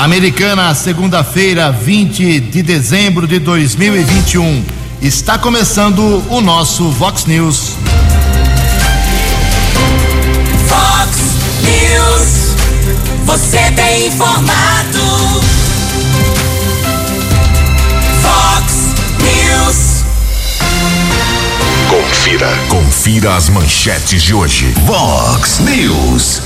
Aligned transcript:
Americana, 0.00 0.74
segunda-feira, 0.74 1.70
20 1.70 2.40
de 2.40 2.62
dezembro 2.62 3.26
de 3.26 3.38
2021. 3.38 4.64
Está 5.02 5.36
começando 5.36 6.24
o 6.30 6.40
nosso 6.40 6.88
Vox 6.88 7.26
News. 7.26 7.74
Vox 10.66 11.18
News. 11.60 12.56
Você 13.26 13.58
tem 13.72 14.06
informado. 14.06 15.42
Vox 18.22 18.94
News. 19.20 20.04
Confira. 21.90 22.58
Confira 22.70 23.36
as 23.36 23.50
manchetes 23.50 24.22
de 24.22 24.32
hoje. 24.32 24.72
Vox 24.86 25.58
News. 25.58 26.40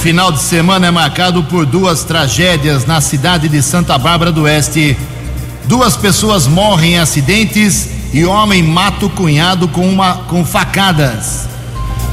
Final 0.00 0.30
de 0.30 0.40
semana 0.40 0.86
é 0.86 0.90
marcado 0.92 1.42
por 1.42 1.66
duas 1.66 2.04
tragédias 2.04 2.86
na 2.86 3.00
cidade 3.00 3.48
de 3.48 3.60
Santa 3.60 3.98
Bárbara 3.98 4.30
do 4.30 4.42
Oeste. 4.42 4.96
Duas 5.64 5.96
pessoas 5.96 6.46
morrem 6.46 6.92
em 6.92 6.98
acidentes 6.98 7.88
e 8.12 8.24
homem 8.24 8.62
mata 8.62 9.06
o 9.06 9.10
cunhado 9.10 9.66
com, 9.66 9.86
uma, 9.86 10.14
com 10.28 10.44
facadas. 10.44 11.48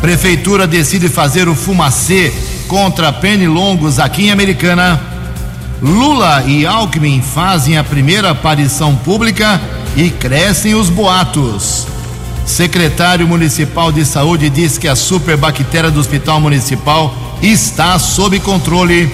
Prefeitura 0.01 0.65
decide 0.65 1.07
fazer 1.07 1.47
o 1.47 1.53
fumacê 1.53 2.33
contra 2.67 3.13
pernilongos 3.13 3.99
aqui 3.99 4.25
em 4.25 4.31
Americana. 4.31 4.99
Lula 5.79 6.43
e 6.47 6.65
Alckmin 6.65 7.21
fazem 7.21 7.77
a 7.77 7.83
primeira 7.83 8.31
aparição 8.31 8.95
pública 8.95 9.61
e 9.95 10.09
crescem 10.09 10.73
os 10.73 10.89
boatos. 10.89 11.94
Secretário 12.45 13.27
Municipal 13.27 13.91
de 13.91 14.05
Saúde 14.05 14.49
diz 14.49 14.77
que 14.77 14.87
a 14.87 14.95
superbactéria 14.95 15.89
do 15.89 15.99
Hospital 15.99 16.39
Municipal 16.39 17.13
está 17.41 17.97
sob 17.97 18.39
controle. 18.39 19.11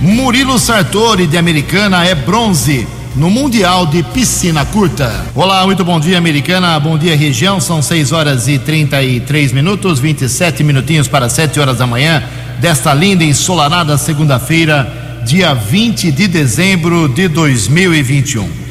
Murilo 0.00 0.58
Sartori 0.58 1.26
de 1.26 1.36
Americana 1.36 2.06
é 2.06 2.14
bronze 2.14 2.86
no 3.16 3.28
Mundial 3.28 3.86
de 3.86 4.02
Piscina 4.04 4.64
Curta. 4.64 5.26
Olá, 5.34 5.66
muito 5.66 5.84
bom 5.84 5.98
dia, 5.98 6.16
Americana. 6.16 6.78
Bom 6.78 6.96
dia, 6.96 7.16
região. 7.16 7.60
São 7.60 7.82
6 7.82 8.12
horas 8.12 8.46
e 8.46 8.58
33 8.58 9.52
minutos, 9.52 9.98
27 9.98 10.62
minutinhos 10.62 11.08
para 11.08 11.28
7 11.28 11.58
horas 11.58 11.78
da 11.78 11.86
manhã 11.86 12.22
desta 12.60 12.94
linda 12.94 13.24
ensolarada 13.24 13.98
segunda-feira, 13.98 15.20
dia 15.24 15.54
20 15.54 16.12
de 16.12 16.28
dezembro 16.28 17.08
de 17.08 17.26
2021. 17.26 18.69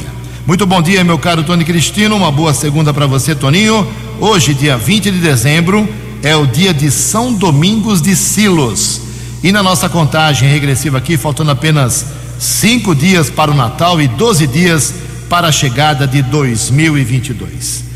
Muito 0.47 0.65
bom 0.65 0.81
dia, 0.81 1.03
meu 1.03 1.19
caro 1.19 1.43
Tony 1.43 1.63
Cristino. 1.63 2.17
Uma 2.17 2.31
boa 2.31 2.51
segunda 2.51 2.91
para 2.91 3.05
você, 3.05 3.35
Toninho. 3.35 3.87
Hoje, 4.19 4.55
dia 4.55 4.75
20 4.75 5.11
de 5.11 5.19
dezembro, 5.19 5.87
é 6.23 6.35
o 6.35 6.47
dia 6.47 6.73
de 6.73 6.89
São 6.89 7.31
Domingos 7.31 8.01
de 8.01 8.15
Silos. 8.15 8.99
E 9.43 9.51
na 9.51 9.61
nossa 9.61 9.87
contagem 9.87 10.49
regressiva 10.49 10.97
aqui, 10.97 11.15
faltando 11.15 11.51
apenas 11.51 12.07
cinco 12.39 12.95
dias 12.95 13.29
para 13.29 13.51
o 13.51 13.55
Natal 13.55 14.01
e 14.01 14.07
12 14.07 14.47
dias 14.47 14.95
para 15.29 15.49
a 15.49 15.51
chegada 15.51 16.07
de 16.07 16.23
2022. 16.23 17.92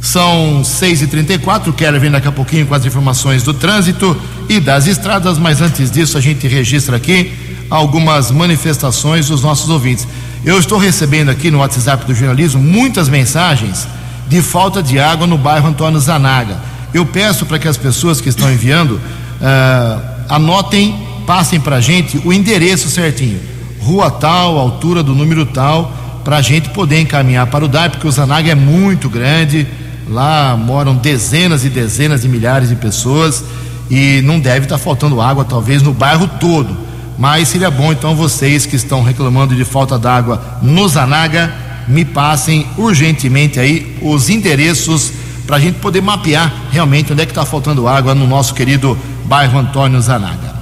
São 0.00 0.62
6h34, 0.62 1.68
o 1.68 1.72
Keller 1.74 2.00
vem 2.00 2.10
daqui 2.10 2.26
a 2.26 2.32
pouquinho 2.32 2.66
com 2.66 2.74
as 2.74 2.86
informações 2.86 3.42
do 3.42 3.52
trânsito 3.52 4.16
e 4.48 4.58
das 4.58 4.86
estradas, 4.86 5.38
mas 5.38 5.60
antes 5.60 5.90
disso 5.90 6.16
a 6.16 6.20
gente 6.20 6.48
registra 6.48 6.96
aqui 6.96 7.32
algumas 7.68 8.30
manifestações 8.30 9.28
dos 9.28 9.42
nossos 9.42 9.68
ouvintes. 9.68 10.08
Eu 10.44 10.58
estou 10.58 10.78
recebendo 10.78 11.28
aqui 11.28 11.50
no 11.50 11.58
WhatsApp 11.58 12.06
do 12.06 12.14
jornalismo 12.14 12.62
muitas 12.62 13.08
mensagens 13.08 13.86
de 14.26 14.40
falta 14.40 14.82
de 14.82 14.98
água 14.98 15.26
no 15.26 15.36
bairro 15.36 15.68
Antônio 15.68 16.00
Zanaga. 16.00 16.58
Eu 16.94 17.04
peço 17.04 17.44
para 17.44 17.58
que 17.58 17.68
as 17.68 17.76
pessoas 17.76 18.20
que 18.20 18.28
estão 18.28 18.50
enviando 18.50 18.92
uh, 18.92 20.02
anotem, 20.28 21.06
passem 21.26 21.60
para 21.60 21.76
a 21.76 21.80
gente 21.80 22.20
o 22.24 22.32
endereço 22.32 22.88
certinho. 22.88 23.38
Rua 23.80 24.10
tal, 24.10 24.58
altura 24.58 25.02
do 25.02 25.14
número 25.14 25.44
tal, 25.44 25.92
para 26.24 26.38
a 26.38 26.42
gente 26.42 26.70
poder 26.70 27.00
encaminhar 27.00 27.46
para 27.46 27.64
o 27.64 27.68
DAI, 27.68 27.90
porque 27.90 28.06
o 28.06 28.10
Zanaga 28.10 28.50
é 28.50 28.54
muito 28.54 29.08
grande, 29.08 29.66
lá 30.10 30.56
moram 30.56 30.94
dezenas 30.96 31.64
e 31.64 31.68
dezenas 31.68 32.22
de 32.22 32.28
milhares 32.28 32.68
de 32.68 32.76
pessoas 32.76 33.44
e 33.90 34.20
não 34.22 34.38
deve 34.38 34.66
estar 34.66 34.76
tá 34.76 34.82
faltando 34.82 35.20
água, 35.20 35.44
talvez, 35.44 35.82
no 35.82 35.92
bairro 35.92 36.28
todo 36.40 36.90
mas 37.20 37.48
seria 37.48 37.70
bom 37.70 37.92
então 37.92 38.16
vocês 38.16 38.64
que 38.64 38.74
estão 38.74 39.02
reclamando 39.02 39.54
de 39.54 39.62
falta 39.62 39.98
d'água 39.98 40.58
no 40.62 40.88
Zanaga 40.88 41.52
me 41.86 42.02
passem 42.02 42.66
urgentemente 42.78 43.60
aí 43.60 43.98
os 44.00 44.30
endereços 44.30 45.12
para 45.46 45.56
a 45.56 45.60
gente 45.60 45.80
poder 45.80 46.00
mapear 46.00 46.50
realmente 46.72 47.12
onde 47.12 47.20
é 47.20 47.26
que 47.26 47.32
está 47.32 47.44
faltando 47.44 47.86
água 47.86 48.14
no 48.14 48.26
nosso 48.26 48.54
querido 48.54 48.96
bairro 49.26 49.58
Antônio 49.58 50.00
Zanaga. 50.00 50.54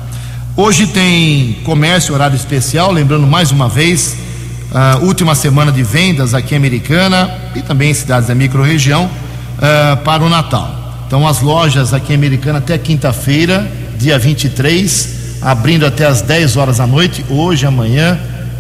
Hoje 0.57 0.89
tem 0.89 1.61
comércio 1.63 2.13
horário 2.13 2.35
especial, 2.35 2.91
lembrando 2.91 3.25
mais 3.25 3.53
uma 3.53 3.69
vez 3.69 4.17
a 4.75 4.99
última 5.03 5.37
semana 5.37 5.71
de 5.71 5.85
vendas 5.85 6.35
aqui 6.35 6.55
em 6.55 6.57
Americana 6.57 7.31
e 7.55 7.63
também 7.63 7.93
em 7.93 7.95
cidades 7.95 8.27
da 8.27 8.35
microrregião 8.35 9.09
uh, 9.59 9.97
para 10.05 10.23
o 10.23 10.29
Natal. 10.29 10.79
Então 11.07 11.27
as 11.27 11.41
lojas 11.41 11.93
aqui 11.93 12.13
em 12.13 12.17
Americana 12.17 12.59
até 12.59 12.77
quinta-feira, 12.79 13.67
dia 13.97 14.19
23, 14.19 15.39
abrindo 15.41 15.87
até 15.87 16.07
as 16.07 16.23
10 16.23 16.57
horas 16.57 16.79
da 16.79 16.87
noite, 16.87 17.25
hoje, 17.29 17.67
amanhã, 17.67 18.19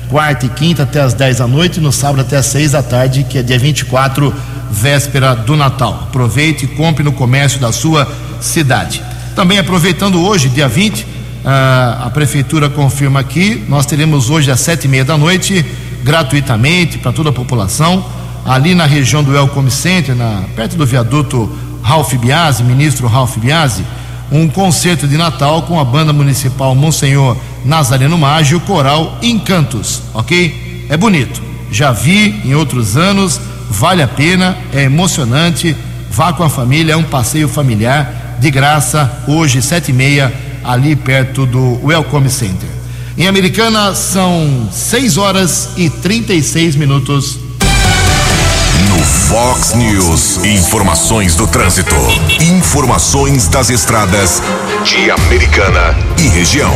quarta 0.08 0.46
e 0.46 0.48
quinta 0.48 0.82
até 0.82 1.00
as 1.00 1.14
10 1.14 1.38
da 1.38 1.46
noite, 1.46 1.80
no 1.80 1.92
sábado 1.92 2.22
até 2.22 2.36
as 2.36 2.46
6 2.46 2.72
da 2.72 2.82
tarde, 2.82 3.24
que 3.24 3.38
é 3.38 3.42
dia 3.42 3.58
24, 3.58 4.34
véspera 4.70 5.34
do 5.34 5.56
Natal. 5.56 6.04
Aproveite 6.08 6.64
e 6.64 6.68
compre 6.68 7.04
no 7.04 7.12
comércio 7.12 7.60
da 7.60 7.72
sua 7.72 8.10
cidade. 8.40 9.02
Também 9.34 9.58
aproveitando 9.58 10.20
hoje, 10.24 10.48
dia 10.48 10.68
20, 10.68 11.06
a, 11.44 12.06
a 12.06 12.10
prefeitura 12.10 12.68
confirma 12.68 13.20
aqui, 13.20 13.64
nós 13.68 13.86
teremos 13.86 14.30
hoje 14.30 14.50
às 14.50 14.60
sete 14.60 14.84
e 14.84 14.88
meia 14.88 15.04
da 15.04 15.16
noite, 15.16 15.64
gratuitamente 16.02 16.98
para 16.98 17.12
toda 17.12 17.30
a 17.30 17.32
população, 17.32 18.04
ali 18.48 18.74
na 18.74 18.86
região 18.86 19.22
do 19.22 19.36
Elcom 19.36 19.68
Center, 19.68 20.16
na, 20.16 20.42
perto 20.56 20.74
do 20.74 20.86
viaduto 20.86 21.52
Ralph 21.82 22.14
Biasi, 22.14 22.64
ministro 22.64 23.06
Ralph 23.06 23.36
Biasi, 23.36 23.84
um 24.32 24.48
concerto 24.48 25.06
de 25.06 25.18
Natal 25.18 25.62
com 25.62 25.78
a 25.78 25.84
banda 25.84 26.14
municipal 26.14 26.74
Monsenhor 26.74 27.36
Nazareno 27.62 28.16
Mágio, 28.16 28.58
coral 28.60 29.18
Encantos, 29.20 30.02
ok? 30.14 30.86
É 30.88 30.96
bonito. 30.96 31.42
Já 31.70 31.92
vi 31.92 32.40
em 32.42 32.54
outros 32.54 32.96
anos, 32.96 33.38
vale 33.68 34.02
a 34.02 34.08
pena, 34.08 34.56
é 34.72 34.84
emocionante. 34.84 35.76
Vá 36.10 36.32
com 36.32 36.42
a 36.42 36.48
família, 36.48 36.94
é 36.94 36.96
um 36.96 37.04
passeio 37.04 37.48
familiar 37.48 38.38
de 38.40 38.50
graça, 38.50 39.24
hoje, 39.28 39.60
sete 39.60 39.90
e 39.90 39.92
meia, 39.92 40.32
ali 40.64 40.96
perto 40.96 41.44
do 41.44 41.78
Welcome 41.84 42.30
Center. 42.30 42.68
Em 43.16 43.26
Americana 43.26 43.94
são 43.94 44.68
6 44.72 45.18
horas 45.18 45.70
e 45.76 45.90
36 45.90 46.76
minutos. 46.76 47.47
Fox 49.08 49.74
News, 49.74 50.36
informações 50.44 51.34
do 51.34 51.46
trânsito. 51.46 51.94
Informações 52.42 53.48
das 53.48 53.70
estradas 53.70 54.42
de 54.84 55.10
Americana 55.10 55.96
e 56.18 56.28
região. 56.28 56.74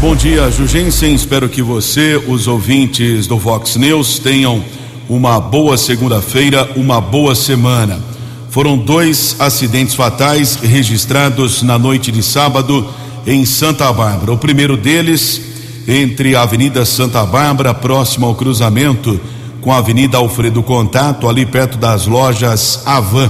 Bom 0.00 0.14
dia, 0.14 0.48
Jugensen. 0.52 1.14
Espero 1.14 1.48
que 1.48 1.60
você, 1.62 2.16
os 2.28 2.46
ouvintes 2.46 3.26
do 3.26 3.40
Fox 3.40 3.74
News, 3.74 4.20
tenham 4.20 4.64
uma 5.08 5.40
boa 5.40 5.76
segunda-feira, 5.76 6.70
uma 6.76 7.00
boa 7.00 7.34
semana. 7.34 8.00
Foram 8.48 8.78
dois 8.78 9.34
acidentes 9.40 9.96
fatais 9.96 10.54
registrados 10.54 11.60
na 11.60 11.76
noite 11.76 12.12
de 12.12 12.22
sábado 12.22 12.88
em 13.26 13.44
Santa 13.44 13.92
Bárbara. 13.92 14.32
O 14.32 14.38
primeiro 14.38 14.76
deles 14.76 15.40
entre 15.88 16.36
a 16.36 16.42
Avenida 16.42 16.84
Santa 16.84 17.26
Bárbara, 17.26 17.74
próximo 17.74 18.26
ao 18.26 18.34
cruzamento 18.36 19.20
com 19.66 19.72
a 19.72 19.78
Avenida 19.78 20.16
Alfredo 20.16 20.62
Contato, 20.62 21.28
ali 21.28 21.44
perto 21.44 21.76
das 21.76 22.06
lojas 22.06 22.82
Avan. 22.86 23.28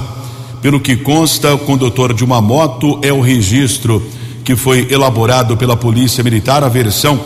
Pelo 0.60 0.78
que 0.78 0.94
consta, 0.94 1.54
o 1.54 1.58
condutor 1.58 2.12
de 2.12 2.22
uma 2.22 2.42
moto 2.42 2.98
é 3.00 3.10
o 3.10 3.22
registro 3.22 4.06
que 4.44 4.54
foi 4.54 4.86
elaborado 4.90 5.56
pela 5.56 5.78
Polícia 5.78 6.22
Militar, 6.22 6.62
a 6.62 6.68
versão 6.68 7.18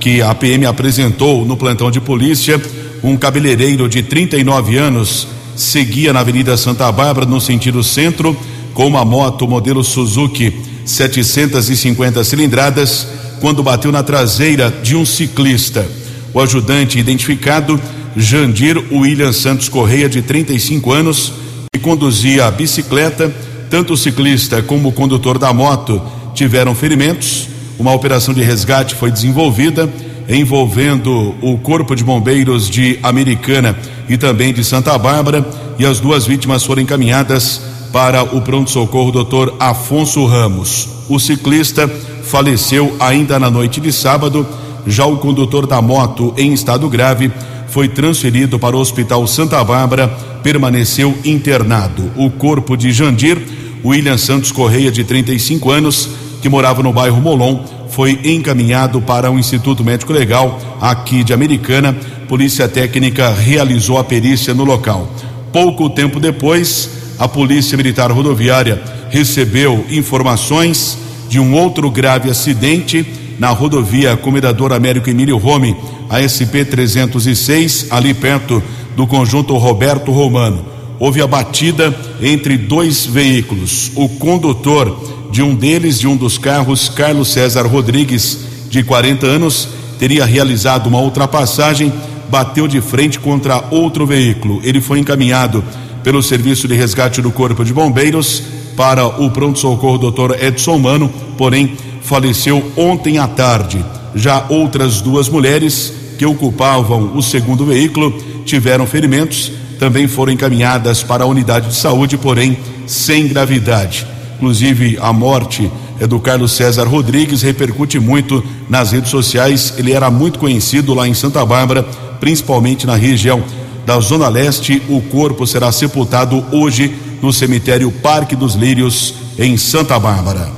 que 0.00 0.22
a 0.22 0.34
PM 0.34 0.64
apresentou 0.64 1.44
no 1.44 1.58
plantão 1.58 1.90
de 1.90 2.00
polícia. 2.00 2.58
Um 3.02 3.18
cabeleireiro 3.18 3.86
de 3.86 4.02
39 4.02 4.78
anos 4.78 5.28
seguia 5.54 6.14
na 6.14 6.20
Avenida 6.20 6.56
Santa 6.56 6.90
Bárbara, 6.90 7.26
no 7.26 7.42
sentido 7.42 7.84
centro, 7.84 8.34
com 8.72 8.86
uma 8.86 9.04
moto 9.04 9.46
modelo 9.46 9.84
Suzuki 9.84 10.58
750 10.86 12.24
cilindradas, 12.24 13.06
quando 13.42 13.62
bateu 13.62 13.92
na 13.92 14.02
traseira 14.02 14.70
de 14.82 14.96
um 14.96 15.04
ciclista. 15.04 15.86
O 16.32 16.40
ajudante 16.40 16.98
identificado, 16.98 17.78
Jandir 18.16 18.82
William 18.92 19.32
Santos 19.32 19.68
Correia, 19.68 20.08
de 20.08 20.22
35 20.22 20.92
anos, 20.92 21.32
que 21.72 21.80
conduzia 21.80 22.46
a 22.46 22.50
bicicleta, 22.50 23.34
tanto 23.68 23.94
o 23.94 23.96
ciclista 23.96 24.62
como 24.62 24.88
o 24.88 24.92
condutor 24.92 25.38
da 25.38 25.52
moto 25.52 26.00
tiveram 26.34 26.74
ferimentos. 26.74 27.48
Uma 27.78 27.92
operação 27.92 28.32
de 28.32 28.42
resgate 28.42 28.94
foi 28.94 29.10
desenvolvida, 29.10 29.90
envolvendo 30.28 31.34
o 31.42 31.58
Corpo 31.58 31.94
de 31.96 32.04
Bombeiros 32.04 32.70
de 32.70 32.98
Americana 33.02 33.76
e 34.08 34.16
também 34.16 34.54
de 34.54 34.62
Santa 34.62 34.96
Bárbara, 34.96 35.44
e 35.78 35.84
as 35.84 35.98
duas 35.98 36.24
vítimas 36.24 36.62
foram 36.62 36.82
encaminhadas 36.82 37.60
para 37.92 38.22
o 38.22 38.40
pronto-socorro 38.40 39.10
Dr. 39.10 39.54
Afonso 39.58 40.24
Ramos. 40.24 40.88
O 41.08 41.18
ciclista 41.18 41.88
faleceu 42.22 42.96
ainda 43.00 43.38
na 43.38 43.50
noite 43.50 43.80
de 43.80 43.92
sábado, 43.92 44.46
já 44.86 45.04
o 45.04 45.18
condutor 45.18 45.66
da 45.66 45.82
moto 45.82 46.32
em 46.36 46.52
estado 46.52 46.88
grave 46.88 47.30
foi 47.74 47.88
transferido 47.88 48.56
para 48.56 48.76
o 48.76 48.78
Hospital 48.78 49.26
Santa 49.26 49.62
Bárbara, 49.64 50.06
permaneceu 50.44 51.12
internado. 51.24 52.08
O 52.14 52.30
corpo 52.30 52.76
de 52.76 52.92
Jandir, 52.92 53.36
William 53.84 54.16
Santos 54.16 54.52
Correia, 54.52 54.92
de 54.92 55.02
35 55.02 55.72
anos, 55.72 56.08
que 56.40 56.48
morava 56.48 56.84
no 56.84 56.92
bairro 56.92 57.20
Molon, 57.20 57.64
foi 57.88 58.20
encaminhado 58.22 59.02
para 59.02 59.28
o 59.28 59.40
Instituto 59.40 59.82
Médico 59.82 60.12
Legal 60.12 60.78
aqui 60.80 61.24
de 61.24 61.32
Americana. 61.32 61.92
Polícia 62.28 62.68
Técnica 62.68 63.30
realizou 63.30 63.98
a 63.98 64.04
perícia 64.04 64.54
no 64.54 64.62
local. 64.62 65.12
Pouco 65.52 65.90
tempo 65.90 66.20
depois, 66.20 66.88
a 67.18 67.26
Polícia 67.26 67.76
Militar 67.76 68.08
Rodoviária 68.12 68.80
recebeu 69.10 69.84
informações 69.90 70.96
de 71.28 71.40
um 71.40 71.52
outro 71.56 71.90
grave 71.90 72.30
acidente 72.30 73.04
na 73.36 73.48
rodovia 73.48 74.16
Comendador 74.16 74.72
Américo 74.72 75.10
Emílio 75.10 75.36
Rome, 75.38 75.76
ASP 76.08 76.64
306, 76.64 77.88
ali 77.90 78.14
perto 78.14 78.62
do 78.96 79.06
conjunto 79.06 79.56
Roberto 79.56 80.10
Romano. 80.10 80.64
Houve 80.98 81.20
a 81.20 81.26
batida 81.26 81.94
entre 82.20 82.56
dois 82.56 83.04
veículos. 83.04 83.90
O 83.94 84.08
condutor 84.08 85.28
de 85.30 85.42
um 85.42 85.54
deles, 85.54 85.98
de 85.98 86.06
um 86.06 86.16
dos 86.16 86.38
carros, 86.38 86.88
Carlos 86.88 87.32
César 87.32 87.66
Rodrigues, 87.66 88.38
de 88.68 88.82
40 88.82 89.26
anos, 89.26 89.68
teria 89.98 90.24
realizado 90.24 90.86
uma 90.86 91.00
ultrapassagem, 91.00 91.92
bateu 92.28 92.68
de 92.68 92.80
frente 92.80 93.18
contra 93.18 93.64
outro 93.70 94.06
veículo. 94.06 94.60
Ele 94.62 94.80
foi 94.80 94.98
encaminhado 94.98 95.64
pelo 96.02 96.22
Serviço 96.22 96.68
de 96.68 96.74
Resgate 96.74 97.20
do 97.20 97.32
Corpo 97.32 97.64
de 97.64 97.72
Bombeiros 97.72 98.42
para 98.76 99.06
o 99.06 99.30
pronto-socorro 99.30 100.10
Dr. 100.10 100.42
Edson 100.42 100.78
Mano, 100.78 101.10
porém 101.36 101.76
faleceu 102.02 102.70
ontem 102.76 103.18
à 103.18 103.26
tarde. 103.26 103.84
Já 104.14 104.46
outras 104.48 105.00
duas 105.00 105.28
mulheres 105.28 105.92
que 106.18 106.24
ocupavam 106.24 107.16
o 107.16 107.22
segundo 107.22 107.66
veículo 107.66 108.12
tiveram 108.44 108.86
ferimentos, 108.86 109.52
também 109.78 110.06
foram 110.06 110.32
encaminhadas 110.32 111.02
para 111.02 111.24
a 111.24 111.26
unidade 111.26 111.68
de 111.68 111.74
saúde, 111.74 112.16
porém 112.16 112.56
sem 112.86 113.26
gravidade. 113.26 114.06
Inclusive, 114.36 114.98
a 115.00 115.12
morte 115.12 115.70
é 116.00 116.06
do 116.06 116.18
Carlos 116.18 116.52
César 116.52 116.84
Rodrigues 116.84 117.42
repercute 117.42 117.98
muito 117.98 118.44
nas 118.68 118.92
redes 118.92 119.10
sociais. 119.10 119.74
Ele 119.76 119.92
era 119.92 120.10
muito 120.10 120.38
conhecido 120.38 120.94
lá 120.94 121.06
em 121.06 121.14
Santa 121.14 121.44
Bárbara, 121.44 121.82
principalmente 122.20 122.86
na 122.86 122.96
região 122.96 123.42
da 123.86 123.98
Zona 124.00 124.28
Leste. 124.28 124.82
O 124.88 125.00
corpo 125.00 125.46
será 125.46 125.70
sepultado 125.72 126.44
hoje 126.52 126.94
no 127.22 127.32
cemitério 127.32 127.90
Parque 127.90 128.36
dos 128.36 128.54
Lírios, 128.54 129.14
em 129.38 129.56
Santa 129.56 129.98
Bárbara. 129.98 130.48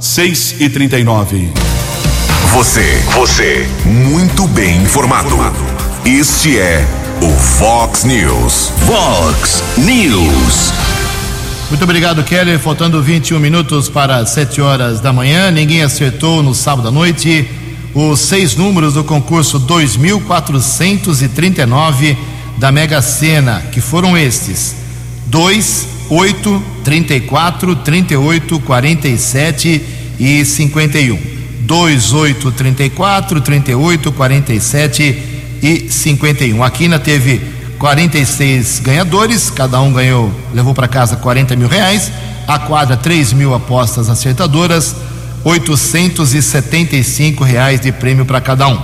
6 0.00 0.60
e 0.60 0.68
39 0.68 1.73
Você, 2.54 3.02
você, 3.12 3.68
muito 3.84 4.46
bem 4.46 4.82
informado. 4.82 5.36
Este 6.04 6.56
é 6.56 6.86
o 7.20 7.28
Fox 7.36 8.04
News. 8.04 8.70
Fox 8.86 9.60
News. 9.76 10.72
Muito 11.68 11.82
obrigado, 11.82 12.22
Kelly. 12.22 12.56
Faltando 12.58 13.02
21 13.02 13.40
minutos 13.40 13.88
para 13.88 14.24
7 14.24 14.60
horas 14.60 15.00
da 15.00 15.12
manhã. 15.12 15.50
Ninguém 15.50 15.82
acertou 15.82 16.44
no 16.44 16.54
sábado 16.54 16.86
à 16.86 16.92
noite 16.92 17.50
os 17.92 18.20
seis 18.20 18.54
números 18.54 18.94
do 18.94 19.02
concurso 19.02 19.58
2439 19.58 22.16
da 22.56 22.70
Mega 22.70 23.02
Sena, 23.02 23.64
que 23.72 23.80
foram 23.80 24.16
estes: 24.16 24.76
2, 25.26 25.88
8, 26.08 26.62
34, 26.84 27.74
38, 27.74 28.60
47 28.60 29.82
e 30.20 30.44
51. 30.44 31.33
2, 31.64 32.12
8, 32.12 32.52
34, 32.52 33.40
38, 33.40 34.12
47 34.12 35.02
e 35.62 35.90
51. 35.90 36.62
A 36.62 36.70
Quina 36.70 36.98
teve 36.98 37.40
46 37.78 38.80
ganhadores, 38.80 39.50
cada 39.50 39.80
um 39.80 39.92
ganhou, 39.92 40.30
levou 40.52 40.74
para 40.74 40.86
casa 40.86 41.16
40 41.16 41.56
mil 41.56 41.68
reais. 41.68 42.12
A 42.46 42.58
quadra, 42.58 42.96
3 42.96 43.32
mil 43.32 43.54
apostas 43.54 44.10
acertadoras, 44.10 44.94
875 45.42 47.42
reais 47.42 47.80
de 47.80 47.90
prêmio 47.90 48.26
para 48.26 48.40
cada 48.40 48.68
um. 48.68 48.78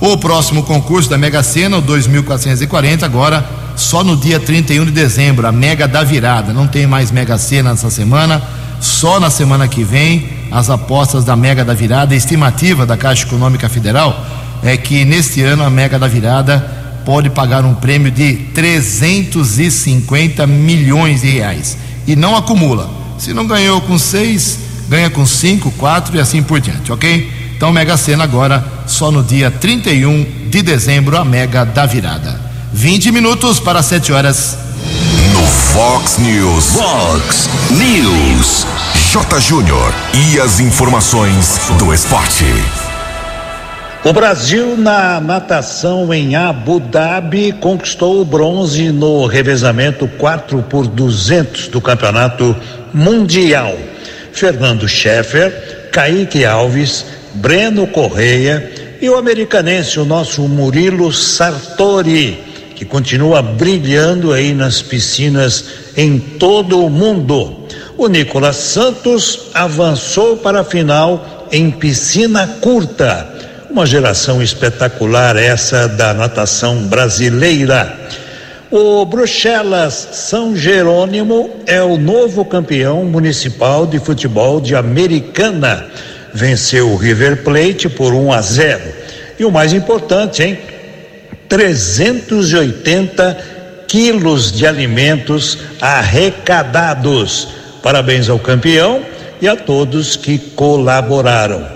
O 0.00 0.16
próximo 0.16 0.62
concurso 0.62 1.10
da 1.10 1.18
Mega 1.18 1.42
Sena, 1.42 1.76
o 1.76 1.82
2440, 1.82 3.04
agora 3.04 3.46
só 3.76 4.02
no 4.02 4.16
dia 4.16 4.40
31 4.40 4.86
de 4.86 4.90
dezembro, 4.90 5.46
a 5.46 5.52
Mega 5.52 5.86
da 5.86 6.02
Virada. 6.02 6.52
Não 6.52 6.66
tem 6.66 6.86
mais 6.86 7.10
Mega 7.10 7.36
Sena 7.36 7.70
nessa 7.70 7.90
semana, 7.90 8.42
só 8.80 9.20
na 9.20 9.28
semana 9.28 9.68
que 9.68 9.84
vem 9.84 10.33
as 10.50 10.70
apostas 10.70 11.24
da 11.24 11.36
Mega 11.36 11.64
da 11.64 11.74
Virada. 11.74 12.14
A 12.14 12.16
estimativa 12.16 12.86
da 12.86 12.96
Caixa 12.96 13.24
Econômica 13.24 13.68
Federal 13.68 14.24
é 14.62 14.76
que 14.76 15.04
neste 15.04 15.42
ano 15.42 15.62
a 15.62 15.70
Mega 15.70 15.98
da 15.98 16.08
Virada 16.08 16.60
pode 17.04 17.28
pagar 17.30 17.64
um 17.64 17.74
prêmio 17.74 18.10
de 18.10 18.34
350 18.54 20.46
milhões 20.46 21.20
de 21.20 21.28
reais 21.28 21.76
e 22.06 22.16
não 22.16 22.36
acumula. 22.36 22.90
Se 23.18 23.32
não 23.32 23.46
ganhou 23.46 23.80
com 23.82 23.98
seis, 23.98 24.58
ganha 24.88 25.10
com 25.10 25.24
cinco, 25.26 25.70
quatro 25.72 26.16
e 26.16 26.20
assim 26.20 26.42
por 26.42 26.60
diante, 26.60 26.90
ok? 26.90 27.30
Então 27.56 27.72
Mega 27.72 27.96
Sena 27.96 28.24
agora 28.24 28.64
só 28.86 29.10
no 29.10 29.22
dia 29.22 29.50
31 29.50 30.48
de 30.50 30.62
dezembro 30.62 31.16
a 31.16 31.24
Mega 31.24 31.64
da 31.64 31.86
Virada. 31.86 32.40
20 32.72 33.12
minutos 33.12 33.60
para 33.60 33.82
7 33.82 34.12
horas. 34.12 34.58
No 35.32 35.46
Fox 35.46 36.18
News. 36.18 36.72
Fox 36.72 37.48
News. 37.70 38.66
J. 39.14 39.38
Júnior. 39.38 39.94
E 40.12 40.40
as 40.40 40.58
informações 40.58 41.60
do 41.78 41.94
esporte. 41.94 42.46
O 44.04 44.12
Brasil 44.12 44.76
na 44.76 45.20
natação 45.20 46.12
em 46.12 46.34
Abu 46.34 46.80
Dhabi 46.80 47.52
conquistou 47.52 48.20
o 48.20 48.24
bronze 48.24 48.90
no 48.90 49.24
revezamento 49.26 50.08
4 50.18 50.64
por 50.64 50.88
200 50.88 51.68
do 51.68 51.80
Campeonato 51.80 52.56
Mundial. 52.92 53.78
Fernando 54.32 54.88
Scheffer, 54.88 55.90
Kaique 55.92 56.44
Alves, 56.44 57.06
Breno 57.34 57.86
Correia 57.86 58.98
e 59.00 59.08
o 59.08 59.16
americanense, 59.16 60.00
o 60.00 60.04
nosso 60.04 60.42
Murilo 60.48 61.12
Sartori, 61.12 62.42
que 62.74 62.84
continua 62.84 63.40
brilhando 63.40 64.32
aí 64.32 64.52
nas 64.52 64.82
piscinas 64.82 65.66
em 65.96 66.18
todo 66.18 66.84
o 66.84 66.90
mundo. 66.90 67.63
O 67.96 68.08
Nicolas 68.08 68.56
Santos 68.56 69.50
avançou 69.54 70.36
para 70.36 70.60
a 70.60 70.64
final 70.64 71.46
em 71.52 71.70
piscina 71.70 72.46
curta. 72.60 73.28
Uma 73.70 73.86
geração 73.86 74.42
espetacular 74.42 75.36
essa 75.36 75.86
da 75.88 76.12
natação 76.12 76.82
brasileira. 76.84 77.96
O 78.70 79.04
Bruxelas 79.04 80.08
São 80.12 80.56
Jerônimo 80.56 81.50
é 81.66 81.80
o 81.80 81.96
novo 81.96 82.44
campeão 82.44 83.04
municipal 83.04 83.86
de 83.86 84.00
futebol 84.00 84.60
de 84.60 84.74
Americana. 84.74 85.86
Venceu 86.32 86.90
o 86.90 86.96
River 86.96 87.44
Plate 87.44 87.88
por 87.88 88.12
1 88.12 88.32
a 88.32 88.42
0. 88.42 88.82
E 89.38 89.44
o 89.44 89.52
mais 89.52 89.72
importante, 89.72 90.42
hein? 90.42 90.58
380 91.48 93.38
quilos 93.86 94.50
de 94.50 94.66
alimentos 94.66 95.58
arrecadados. 95.80 97.63
Parabéns 97.84 98.30
ao 98.30 98.38
campeão 98.38 99.02
e 99.42 99.46
a 99.46 99.54
todos 99.54 100.16
que 100.16 100.38
colaboraram. 100.38 101.66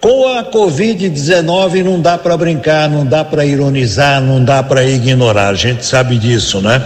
Com 0.00 0.26
a 0.36 0.42
Covid-19 0.42 1.84
não 1.84 2.00
dá 2.00 2.18
para 2.18 2.36
brincar, 2.36 2.90
não 2.90 3.06
dá 3.06 3.24
para 3.24 3.46
ironizar, 3.46 4.20
não 4.20 4.44
dá 4.44 4.60
para 4.60 4.84
ignorar, 4.84 5.50
a 5.50 5.54
gente 5.54 5.86
sabe 5.86 6.18
disso, 6.18 6.60
né? 6.60 6.84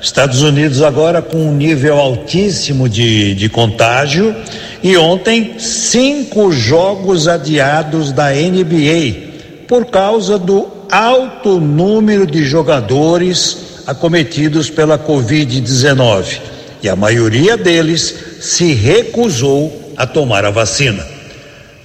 Estados 0.00 0.40
Unidos 0.40 0.80
agora 0.80 1.20
com 1.20 1.36
um 1.36 1.52
nível 1.52 1.98
altíssimo 1.98 2.88
de, 2.88 3.34
de 3.34 3.48
contágio 3.50 4.34
e 4.82 4.96
ontem 4.96 5.56
cinco 5.58 6.50
jogos 6.50 7.28
adiados 7.28 8.10
da 8.10 8.30
NBA 8.30 9.66
por 9.68 9.84
causa 9.84 10.38
do 10.38 10.66
alto 10.90 11.60
número 11.60 12.26
de 12.26 12.42
jogadores 12.42 13.82
acometidos 13.86 14.70
pela 14.70 14.98
Covid-19 14.98 16.55
e 16.86 16.88
a 16.88 16.94
maioria 16.94 17.56
deles 17.56 18.14
se 18.40 18.72
recusou 18.72 19.92
a 19.96 20.06
tomar 20.06 20.44
a 20.44 20.52
vacina. 20.52 21.04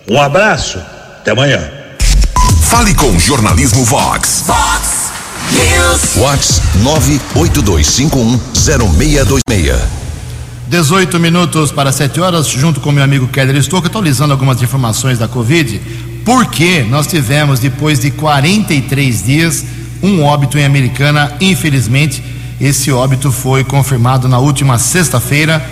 Um 0.07 0.21
abraço, 0.21 0.77
até 1.19 1.31
amanhã. 1.31 1.59
Fale 2.61 2.93
com 2.93 3.17
Jornalismo 3.17 3.83
Vox. 3.83 4.43
Vox 4.45 5.09
News. 5.53 6.01
Vox 6.15 6.61
982510626. 7.35 9.75
18 10.67 11.19
minutos 11.19 11.71
para 11.71 11.91
7 11.91 12.21
horas, 12.21 12.45
junto 12.47 12.79
com 12.79 12.91
meu 12.91 13.03
amigo 13.03 13.27
Keller 13.27 13.55
Estouco, 13.55 13.87
atualizando 13.87 14.33
algumas 14.33 14.61
informações 14.61 15.17
da 15.17 15.27
Covid, 15.27 15.81
porque 16.23 16.83
nós 16.83 17.07
tivemos, 17.07 17.59
depois 17.59 17.99
de 17.99 18.11
43 18.11 19.23
dias, 19.23 19.65
um 20.03 20.21
óbito 20.21 20.59
em 20.59 20.63
Americana. 20.63 21.35
Infelizmente, 21.41 22.23
esse 22.61 22.91
óbito 22.91 23.31
foi 23.31 23.63
confirmado 23.63 24.27
na 24.27 24.37
última 24.37 24.77
sexta-feira. 24.77 25.65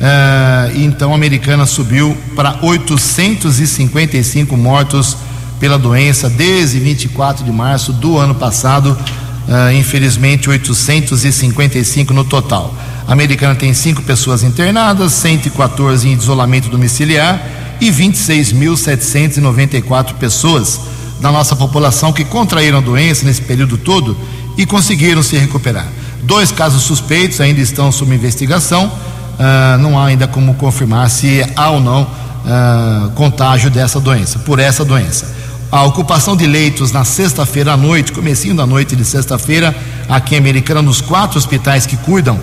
Uh, 0.00 0.80
então, 0.80 1.12
a 1.12 1.14
Americana 1.14 1.66
subiu 1.66 2.16
para 2.34 2.58
855 2.60 4.56
mortos 4.56 5.16
pela 5.60 5.78
doença 5.78 6.28
desde 6.28 6.80
24 6.80 7.44
de 7.44 7.52
março 7.52 7.92
do 7.92 8.18
ano 8.18 8.34
passado. 8.34 8.98
Uh, 9.46 9.70
infelizmente, 9.72 10.50
855 10.50 12.12
no 12.12 12.24
total. 12.24 12.74
A 13.06 13.12
americana 13.12 13.54
tem 13.54 13.72
cinco 13.72 14.02
pessoas 14.02 14.42
internadas, 14.42 15.12
114 15.12 16.08
em 16.08 16.12
isolamento 16.12 16.68
domiciliar 16.68 17.40
e 17.80 17.88
26.794 17.88 20.14
pessoas 20.14 20.80
da 21.20 21.30
nossa 21.30 21.54
população 21.54 22.12
que 22.12 22.24
contraíram 22.24 22.78
a 22.78 22.80
doença 22.80 23.24
nesse 23.24 23.42
período 23.42 23.78
todo 23.78 24.16
e 24.56 24.66
conseguiram 24.66 25.22
se 25.22 25.36
recuperar. 25.36 26.01
Dois 26.22 26.52
casos 26.52 26.82
suspeitos 26.82 27.40
ainda 27.40 27.60
estão 27.60 27.90
sob 27.90 28.14
investigação. 28.14 28.86
Uh, 28.86 29.78
não 29.78 29.98
há 29.98 30.06
ainda 30.06 30.28
como 30.28 30.54
confirmar 30.54 31.10
se 31.10 31.44
há 31.56 31.70
ou 31.70 31.80
não 31.80 32.02
uh, 32.02 33.10
contágio 33.10 33.70
dessa 33.70 33.98
doença, 33.98 34.38
por 34.38 34.58
essa 34.58 34.84
doença. 34.84 35.26
A 35.70 35.84
ocupação 35.84 36.36
de 36.36 36.46
leitos 36.46 36.92
na 36.92 37.02
sexta-feira 37.02 37.72
à 37.72 37.76
noite, 37.76 38.12
comecinho 38.12 38.54
da 38.54 38.66
noite 38.66 38.94
de 38.94 39.04
sexta-feira, 39.04 39.74
aqui 40.08 40.34
em 40.34 40.38
Americana, 40.38 40.82
nos 40.82 41.00
quatro 41.00 41.38
hospitais 41.38 41.86
que 41.86 41.96
cuidam 41.96 42.38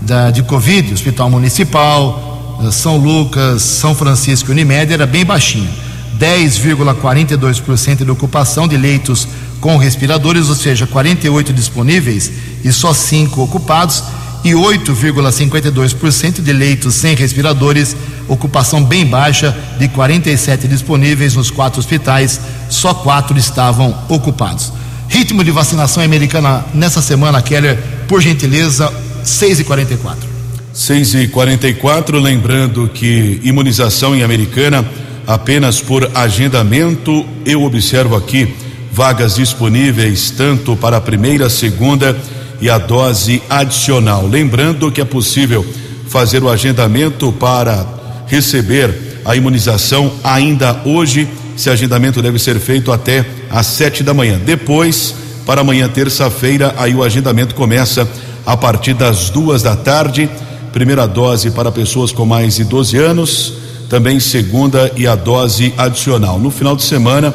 da, 0.00 0.30
de 0.30 0.42
Covid, 0.42 0.92
Hospital 0.92 1.30
Municipal, 1.30 2.58
eh, 2.60 2.70
São 2.72 2.96
Lucas, 2.96 3.62
São 3.62 3.94
Francisco 3.94 4.50
e 4.50 4.52
Unimed, 4.52 4.92
era 4.92 5.06
bem 5.06 5.24
baixinho. 5.24 5.70
10,42% 6.18 8.04
de 8.04 8.10
ocupação 8.10 8.66
de 8.66 8.76
leitos 8.76 9.28
com 9.62 9.76
respiradores, 9.76 10.48
ou 10.48 10.56
seja, 10.56 10.88
48 10.88 11.52
disponíveis 11.52 12.32
e 12.64 12.72
só 12.72 12.92
5 12.92 13.40
ocupados, 13.40 14.02
e 14.44 14.50
8,52% 14.50 16.42
de 16.42 16.52
leitos 16.52 16.96
sem 16.96 17.14
respiradores, 17.14 17.96
ocupação 18.26 18.82
bem 18.82 19.06
baixa 19.06 19.56
de 19.78 19.86
47 19.86 20.66
disponíveis 20.66 21.36
nos 21.36 21.48
quatro 21.48 21.78
hospitais, 21.78 22.40
só 22.68 22.92
quatro 22.92 23.38
estavam 23.38 23.96
ocupados. 24.08 24.72
Ritmo 25.08 25.44
de 25.44 25.52
vacinação 25.52 26.02
americana 26.02 26.64
nessa 26.74 27.00
semana, 27.00 27.40
Keller, 27.40 27.78
por 28.08 28.20
gentileza, 28.20 28.92
6 29.22 29.60
e 29.60 29.64
44 29.64 30.28
6 30.72 31.14
e 31.14 31.28
44 31.28 32.18
lembrando 32.18 32.90
que 32.92 33.40
imunização 33.44 34.16
em 34.16 34.24
Americana 34.24 34.84
apenas 35.24 35.80
por 35.80 36.10
agendamento. 36.16 37.24
Eu 37.46 37.62
observo 37.62 38.16
aqui 38.16 38.52
vagas 38.92 39.36
disponíveis 39.36 40.30
tanto 40.30 40.76
para 40.76 40.98
a 40.98 41.00
primeira, 41.00 41.48
segunda 41.48 42.16
e 42.60 42.68
a 42.68 42.76
dose 42.76 43.42
adicional. 43.48 44.26
Lembrando 44.26 44.92
que 44.92 45.00
é 45.00 45.04
possível 45.04 45.66
fazer 46.08 46.42
o 46.42 46.50
agendamento 46.50 47.32
para 47.32 47.86
receber 48.26 49.20
a 49.24 49.34
imunização 49.34 50.12
ainda 50.22 50.82
hoje. 50.84 51.26
Esse 51.56 51.70
agendamento 51.70 52.20
deve 52.20 52.38
ser 52.38 52.60
feito 52.60 52.92
até 52.92 53.24
às 53.50 53.66
sete 53.66 54.02
da 54.02 54.12
manhã. 54.12 54.38
Depois, 54.44 55.14
para 55.46 55.62
amanhã, 55.62 55.88
terça-feira, 55.88 56.74
aí 56.76 56.94
o 56.94 57.02
agendamento 57.02 57.54
começa 57.54 58.06
a 58.44 58.56
partir 58.56 58.94
das 58.94 59.30
duas 59.30 59.62
da 59.62 59.74
tarde. 59.74 60.28
Primeira 60.72 61.06
dose 61.06 61.50
para 61.50 61.72
pessoas 61.72 62.12
com 62.12 62.26
mais 62.26 62.56
de 62.56 62.64
12 62.64 62.96
anos, 62.96 63.54
também 63.88 64.20
segunda 64.20 64.90
e 64.96 65.06
a 65.06 65.14
dose 65.14 65.72
adicional. 65.76 66.38
No 66.38 66.50
final 66.50 66.76
de 66.76 66.82
semana, 66.82 67.34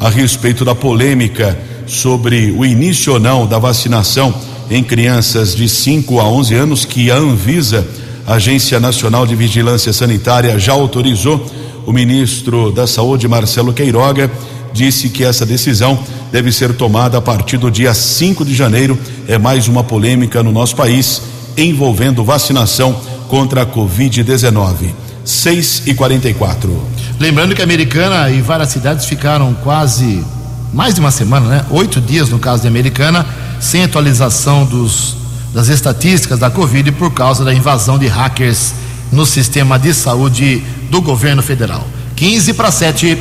a 0.00 0.08
respeito 0.08 0.64
da 0.64 0.74
polêmica 0.74 1.58
sobre 1.86 2.52
o 2.56 2.64
início 2.64 3.14
ou 3.14 3.20
não 3.20 3.46
da 3.46 3.58
vacinação 3.58 4.34
em 4.70 4.82
crianças 4.82 5.54
de 5.54 5.68
5 5.68 6.20
a 6.20 6.28
11 6.28 6.54
anos 6.54 6.84
que 6.84 7.10
a 7.10 7.16
Anvisa, 7.16 7.86
Agência 8.26 8.78
Nacional 8.78 9.26
de 9.26 9.34
Vigilância 9.34 9.92
Sanitária, 9.92 10.58
já 10.58 10.72
autorizou. 10.72 11.44
O 11.86 11.92
ministro 11.92 12.70
da 12.70 12.86
Saúde, 12.86 13.26
Marcelo 13.26 13.72
Queiroga, 13.72 14.30
disse 14.72 15.08
que 15.08 15.24
essa 15.24 15.46
decisão 15.46 15.98
deve 16.30 16.52
ser 16.52 16.74
tomada 16.74 17.16
a 17.16 17.22
partir 17.22 17.56
do 17.56 17.70
dia 17.70 17.94
5 17.94 18.44
de 18.44 18.54
janeiro. 18.54 18.98
É 19.26 19.38
mais 19.38 19.68
uma 19.68 19.82
polêmica 19.82 20.42
no 20.42 20.52
nosso 20.52 20.76
país 20.76 21.22
envolvendo 21.56 22.22
vacinação 22.22 22.94
contra 23.28 23.62
a 23.62 23.66
Covid-19. 23.66 25.07
6 25.28 25.82
e 25.86 25.94
44. 25.94 26.82
Lembrando 27.20 27.54
que 27.54 27.60
a 27.60 27.64
Americana 27.64 28.30
e 28.30 28.40
várias 28.40 28.70
cidades 28.70 29.04
ficaram 29.04 29.52
quase 29.62 30.24
mais 30.72 30.94
de 30.94 31.00
uma 31.00 31.10
semana, 31.10 31.48
né? 31.48 31.64
Oito 31.70 32.00
dias 32.00 32.28
no 32.30 32.38
caso 32.38 32.62
de 32.62 32.68
Americana, 32.68 33.26
sem 33.60 33.84
atualização 33.84 34.64
dos, 34.64 35.16
das 35.52 35.68
estatísticas 35.68 36.38
da 36.38 36.50
Covid 36.50 36.92
por 36.92 37.12
causa 37.12 37.44
da 37.44 37.52
invasão 37.52 37.98
de 37.98 38.06
hackers 38.06 38.72
no 39.12 39.26
sistema 39.26 39.78
de 39.78 39.92
saúde 39.92 40.62
do 40.90 41.02
governo 41.02 41.42
federal. 41.42 41.86
15 42.16 42.54
para 42.54 42.70
7. 42.70 43.18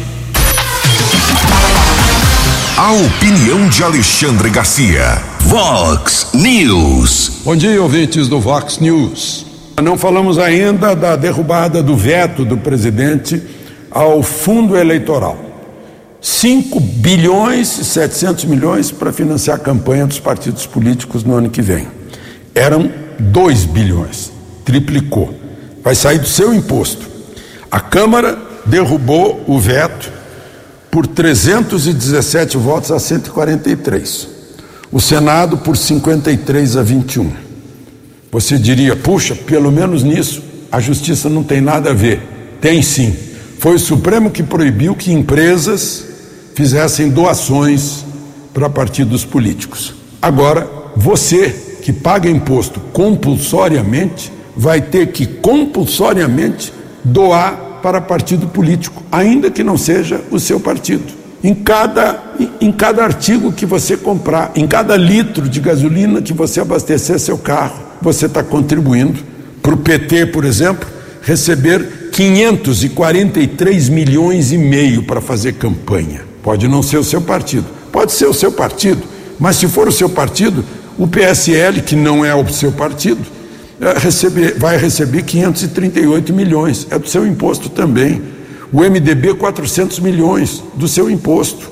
A 2.78 2.92
opinião 2.92 3.68
de 3.68 3.84
Alexandre 3.84 4.50
Garcia. 4.50 5.22
Vox 5.42 6.28
News. 6.34 7.32
Bom 7.44 7.56
dia, 7.56 7.82
ouvintes 7.82 8.28
do 8.28 8.40
Vox 8.40 8.80
News. 8.80 9.47
Não 9.84 9.96
falamos 9.96 10.40
ainda 10.40 10.96
da 10.96 11.16
derrubada 11.16 11.84
do 11.84 11.96
veto 11.96 12.44
do 12.44 12.58
presidente 12.58 13.44
ao 13.92 14.24
fundo 14.24 14.76
eleitoral. 14.76 15.38
5 16.20 16.80
bilhões 16.80 17.78
e 17.78 17.86
700 17.86 18.46
milhões 18.46 18.92
para 18.92 19.14
financiar 19.14 19.58
a 19.58 19.60
campanha 19.60 20.08
dos 20.08 20.20
partidos 20.20 20.66
políticos 20.66 21.24
no 21.24 21.36
ano 21.36 21.52
que 21.52 21.62
vem. 21.62 21.88
Eram 22.56 22.92
2 23.20 23.66
bilhões, 23.66 24.32
triplicou. 24.66 25.32
Vai 25.84 25.94
sair 25.94 26.18
do 26.18 26.28
seu 26.28 26.56
imposto. 26.56 27.08
A 27.70 27.80
Câmara 27.80 28.36
derrubou 28.66 29.44
o 29.46 29.60
veto 29.60 30.12
por 30.90 31.06
317 31.06 32.58
votos 32.58 32.92
a 32.92 32.98
143. 32.98 34.28
O 34.92 35.00
Senado 35.00 35.56
por 35.56 35.78
53 35.78 36.78
a 36.78 36.82
21. 36.82 37.47
Você 38.32 38.58
diria, 38.58 38.96
puxa, 38.96 39.36
pelo 39.36 39.72
menos 39.72 40.04
nisso 40.04 40.44
a 40.72 40.80
justiça 40.80 41.30
não 41.30 41.44
tem 41.44 41.62
nada 41.62 41.92
a 41.92 41.94
ver. 41.94 42.22
Tem 42.60 42.82
sim. 42.82 43.16
Foi 43.60 43.76
o 43.76 43.80
Supremo 43.80 44.30
que 44.30 44.44
proibiu 44.44 44.96
que 44.96 45.12
empresas 45.12 46.06
fizessem 46.54 47.10
doações 47.10 48.06
para 48.54 48.70
partidos 48.70 49.24
políticos. 49.24 49.94
Agora, 50.22 50.68
você 50.96 51.50
que 51.82 51.94
paga 51.94 52.30
imposto 52.30 52.80
compulsoriamente 52.92 54.32
vai 54.56 54.82
ter 54.82 55.12
que 55.12 55.26
compulsoriamente 55.26 56.74
doar 57.04 57.80
para 57.82 58.02
partido 58.02 58.48
político, 58.48 59.04
ainda 59.12 59.52
que 59.52 59.64
não 59.64 59.78
seja 59.78 60.20
o 60.32 60.40
seu 60.40 60.60
partido. 60.60 61.06
Em 61.44 61.54
cada, 61.54 62.34
em 62.60 62.72
cada 62.72 63.04
artigo 63.04 63.54
que 63.54 63.66
você 63.66 63.96
comprar, 63.96 64.52
em 64.56 64.68
cada 64.68 64.98
litro 64.98 65.48
de 65.48 65.60
gasolina 65.60 66.22
que 66.22 66.34
você 66.34 66.60
abastecer 66.60 67.20
seu 67.20 67.38
carro, 67.38 67.87
você 68.02 68.26
está 68.26 68.44
contribuindo 68.44 69.20
para 69.62 69.74
o 69.74 69.78
PT, 69.78 70.28
por 70.28 70.46
exemplo, 70.46 70.88
receber 71.22 72.10
543 72.12 73.90
milhões 73.90 74.52
e 74.52 74.58
meio 74.58 75.04
para 75.04 75.22
fazer 75.22 75.54
campanha. 75.54 76.22
Pode 76.42 76.68
não 76.68 76.82
ser 76.82 76.98
o 76.98 77.04
seu 77.04 77.22
partido, 77.22 77.66
pode 77.92 78.12
ser 78.14 78.26
o 78.26 78.34
seu 78.34 78.52
partido, 78.52 79.04
mas 79.40 79.58
se 79.58 79.68
for 79.68 79.88
o 79.88 79.92
seu 79.92 80.10
partido, 80.10 80.64
o 80.98 81.08
PSL, 81.08 81.82
que 81.82 81.96
não 81.96 82.26
é 82.26 82.34
o 82.34 82.48
seu 82.50 82.72
partido, 82.72 83.22
receber, 83.98 84.58
vai 84.58 84.78
receber 84.78 85.24
538 85.24 86.34
milhões, 86.34 86.88
é 86.90 86.98
do 86.98 87.08
seu 87.08 87.26
imposto 87.26 87.70
também. 87.70 88.22
O 88.72 88.82
MDB, 88.82 89.34
400 89.36 90.00
milhões 90.00 90.64
do 90.76 90.88
seu 90.88 91.10
imposto. 91.10 91.70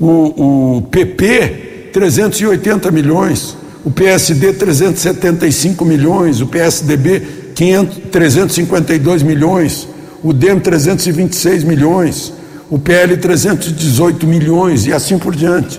O, 0.00 0.78
o 0.78 0.82
PP, 0.82 1.90
380 1.92 2.90
milhões. 2.90 3.56
O 3.84 3.90
PSD 3.90 4.54
375 4.54 5.84
milhões, 5.84 6.40
o 6.40 6.46
PSDB 6.46 7.20
500, 7.54 7.98
352 8.10 9.22
milhões, 9.22 9.86
o 10.22 10.32
DEM 10.32 10.58
326 10.58 11.64
milhões, 11.64 12.32
o 12.70 12.78
PL 12.78 13.16
318 13.18 14.26
milhões 14.26 14.86
e 14.86 14.92
assim 14.92 15.18
por 15.18 15.36
diante. 15.36 15.78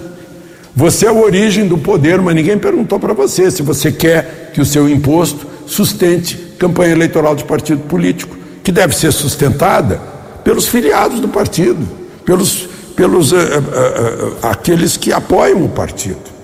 Você 0.76 1.08
é 1.08 1.10
a 1.10 1.14
origem 1.14 1.68
do 1.68 1.80
poder, 1.80 2.22
mas 2.22 2.36
ninguém 2.36 2.60
perguntou 2.60 3.00
para 3.00 3.14
você 3.14 3.50
se 3.50 3.64
você 3.64 3.92
quer 3.92 4.52
que 4.54 4.62
o 4.62 4.66
seu 4.66 4.88
imposto 4.88 5.48
sustente 5.66 6.38
campanha 6.60 6.92
eleitoral 6.92 7.36
de 7.36 7.44
partido 7.44 7.82
político, 7.88 8.38
que 8.64 8.72
deve 8.72 8.96
ser 8.96 9.12
sustentada 9.12 10.00
pelos 10.44 10.68
filiados 10.68 11.20
do 11.20 11.28
partido, 11.28 11.86
pelos, 12.24 12.70
pelos 12.96 13.32
uh, 13.32 13.36
uh, 13.36 13.40
uh, 13.40 14.38
aqueles 14.44 14.96
que 14.96 15.12
apoiam 15.12 15.66
o 15.66 15.70
partido. 15.70 16.35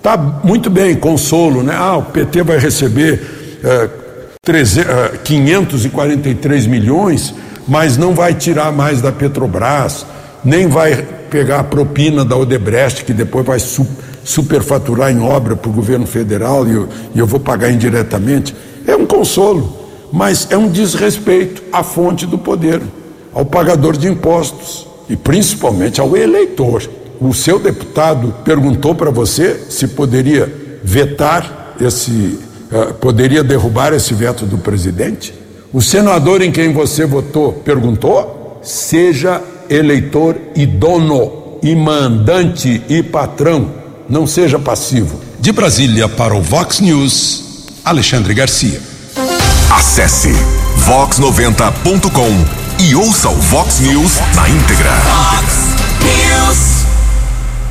Está 0.00 0.16
muito 0.16 0.70
bem, 0.70 0.96
consolo, 0.96 1.62
né? 1.62 1.76
Ah, 1.76 1.98
o 1.98 2.04
PT 2.04 2.42
vai 2.42 2.58
receber 2.58 3.20
543 5.22 6.66
milhões, 6.66 7.34
mas 7.68 7.98
não 7.98 8.14
vai 8.14 8.32
tirar 8.32 8.72
mais 8.72 9.02
da 9.02 9.12
Petrobras, 9.12 10.06
nem 10.42 10.66
vai 10.68 11.06
pegar 11.28 11.60
a 11.60 11.64
propina 11.64 12.24
da 12.24 12.34
Odebrecht, 12.34 13.04
que 13.04 13.12
depois 13.12 13.44
vai 13.44 13.58
su 13.58 13.86
superfaturar 14.24 15.12
em 15.12 15.20
obra 15.20 15.54
para 15.54 15.68
o 15.68 15.72
governo 15.72 16.06
federal 16.06 16.66
e 16.66 16.72
eu, 16.72 16.88
e 17.14 17.18
eu 17.18 17.26
vou 17.26 17.38
pagar 17.38 17.70
indiretamente. 17.70 18.56
É 18.86 18.96
um 18.96 19.04
consolo, 19.04 19.76
mas 20.10 20.46
é 20.50 20.56
um 20.56 20.70
desrespeito 20.70 21.62
à 21.70 21.82
fonte 21.82 22.24
do 22.24 22.38
poder, 22.38 22.80
ao 23.34 23.44
pagador 23.44 23.98
de 23.98 24.08
impostos 24.08 24.88
e 25.10 25.16
principalmente 25.16 26.00
ao 26.00 26.16
eleitor. 26.16 26.88
O 27.20 27.34
seu 27.34 27.58
deputado 27.58 28.34
perguntou 28.44 28.94
para 28.94 29.10
você 29.10 29.66
se 29.68 29.88
poderia 29.88 30.50
vetar 30.82 31.74
esse, 31.78 32.38
uh, 32.72 32.94
poderia 32.94 33.44
derrubar 33.44 33.92
esse 33.92 34.14
veto 34.14 34.46
do 34.46 34.56
presidente? 34.56 35.34
O 35.72 35.82
senador 35.82 36.40
em 36.40 36.50
quem 36.50 36.72
você 36.72 37.04
votou 37.04 37.52
perguntou? 37.52 38.58
Seja 38.62 39.42
eleitor 39.68 40.36
e 40.56 40.64
dono, 40.66 41.58
e 41.62 41.76
mandante 41.76 42.82
e 42.88 43.02
patrão, 43.02 43.70
não 44.08 44.26
seja 44.26 44.58
passivo. 44.58 45.20
De 45.38 45.52
Brasília 45.52 46.08
para 46.08 46.34
o 46.34 46.42
Vox 46.42 46.80
News, 46.80 47.66
Alexandre 47.84 48.34
Garcia. 48.34 48.80
Acesse 49.70 50.32
vox90.com 50.86 52.82
e 52.82 52.94
ouça 52.94 53.28
o 53.28 53.36
Vox 53.36 53.80
News 53.80 54.12
na 54.34 54.48
íntegra. 54.48 54.90
Vox 55.04 55.54
News. 56.02 56.79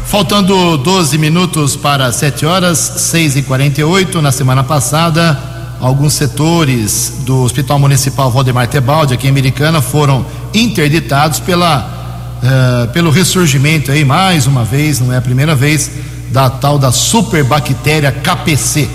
Faltando 0.10 0.76
12 0.76 1.20
minutos 1.20 1.76
para 1.76 2.12
7 2.12 2.44
horas, 2.44 2.80
6 2.80 3.36
e 3.36 3.42
48 3.44 4.20
na 4.24 4.32
semana 4.32 4.64
passada, 4.64 5.38
alguns 5.80 6.14
setores 6.14 7.20
do 7.20 7.44
Hospital 7.44 7.78
Municipal 7.78 8.32
Valdemar 8.32 8.68
Tebaldi, 8.68 9.14
aqui 9.14 9.28
em 9.28 9.30
Americana, 9.30 9.84
foram 9.84 10.26
interditados 10.52 11.40
pela, 11.40 12.42
uh, 12.42 12.92
pelo 12.92 13.12
ressurgimento 13.12 13.92
aí, 13.92 14.04
mais 14.04 14.48
uma 14.48 14.66
vez, 14.66 15.00
não 15.00 15.14
é 15.14 15.18
a 15.18 15.22
primeira 15.22 15.54
vez, 15.54 15.92
da 16.32 16.50
tal 16.50 16.80
da 16.80 16.92
superbactéria 16.92 18.12
KPC. 18.12 18.90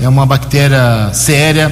É 0.00 0.08
uma 0.08 0.24
bactéria 0.24 1.10
séria, 1.12 1.68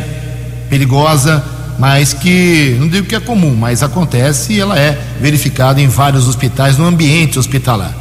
perigosa, 0.69 1.45
mas 1.79 2.13
que, 2.13 2.77
não 2.81 2.89
digo 2.89 3.07
que 3.07 3.15
é 3.15 3.21
comum, 3.21 3.55
mas 3.55 3.81
acontece 3.81 4.55
e 4.55 4.61
ela 4.61 4.77
é 4.77 5.01
verificada 5.21 5.81
em 5.81 5.87
vários 5.87 6.27
hospitais, 6.27 6.77
no 6.77 6.85
ambiente 6.85 7.39
hospitalar. 7.39 7.98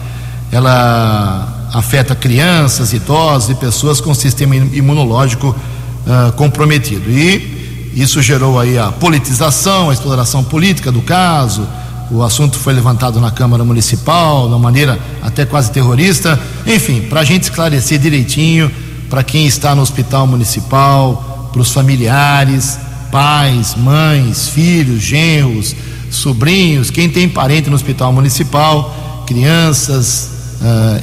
Ela 0.52 1.70
afeta 1.74 2.16
crianças, 2.16 2.94
idosos 2.94 3.50
e 3.50 3.56
pessoas 3.56 4.00
com 4.00 4.14
sistema 4.14 4.56
imunológico 4.56 5.50
uh, 5.50 6.32
comprometido. 6.34 7.10
E 7.10 7.92
isso 7.96 8.22
gerou 8.22 8.60
aí 8.60 8.78
a 8.78 8.92
politização, 8.92 9.90
a 9.90 9.94
exploração 9.94 10.44
política 10.44 10.92
do 10.92 11.02
caso. 11.02 11.68
O 12.10 12.24
assunto 12.24 12.58
foi 12.58 12.74
levantado 12.74 13.20
na 13.20 13.32
Câmara 13.32 13.66
Municipal, 13.66 14.44
de 14.44 14.54
uma 14.54 14.60
maneira 14.60 14.98
até 15.22 15.46
quase 15.46 15.72
terrorista. 15.72 16.40
Enfim, 16.66 17.02
para 17.02 17.22
a 17.22 17.24
gente 17.24 17.44
esclarecer 17.44 18.00
direitinho, 18.00 18.72
para 19.10 19.24
quem 19.24 19.46
está 19.46 19.76
no 19.76 19.82
hospital 19.82 20.26
municipal, 20.26 21.50
para 21.52 21.62
os 21.62 21.72
familiares, 21.72 22.80
pais, 23.12 23.76
mães, 23.76 24.48
filhos, 24.48 25.02
genros, 25.02 25.76
sobrinhos, 26.10 26.90
quem 26.90 27.10
tem 27.10 27.28
parente 27.28 27.70
no 27.70 27.76
hospital 27.76 28.14
municipal, 28.14 29.24
crianças, 29.26 30.37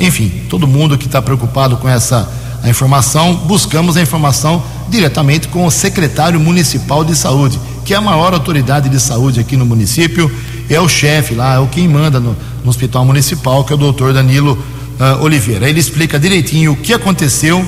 enfim, 0.00 0.42
todo 0.48 0.66
mundo 0.66 0.98
que 0.98 1.06
está 1.06 1.22
preocupado 1.22 1.76
com 1.76 1.88
essa 1.88 2.28
informação, 2.68 3.34
buscamos 3.34 3.96
a 3.96 4.02
informação 4.02 4.62
diretamente 4.88 5.48
com 5.48 5.66
o 5.66 5.70
secretário 5.70 6.40
municipal 6.40 7.04
de 7.04 7.14
saúde, 7.14 7.58
que 7.84 7.92
é 7.92 7.96
a 7.96 8.00
maior 8.00 8.32
autoridade 8.32 8.88
de 8.88 9.00
saúde 9.00 9.40
aqui 9.40 9.56
no 9.56 9.66
município, 9.66 10.30
é 10.68 10.80
o 10.80 10.88
chefe 10.88 11.34
lá, 11.34 11.54
é 11.54 11.58
o 11.58 11.66
quem 11.66 11.86
manda 11.86 12.18
no, 12.18 12.36
no 12.62 12.70
hospital 12.70 13.04
municipal, 13.04 13.64
que 13.64 13.72
é 13.72 13.76
o 13.76 13.78
doutor 13.78 14.12
Danilo 14.14 14.58
uh, 14.98 15.22
Oliveira. 15.22 15.68
Ele 15.68 15.80
explica 15.80 16.18
direitinho 16.18 16.72
o 16.72 16.76
que 16.76 16.94
aconteceu, 16.94 17.64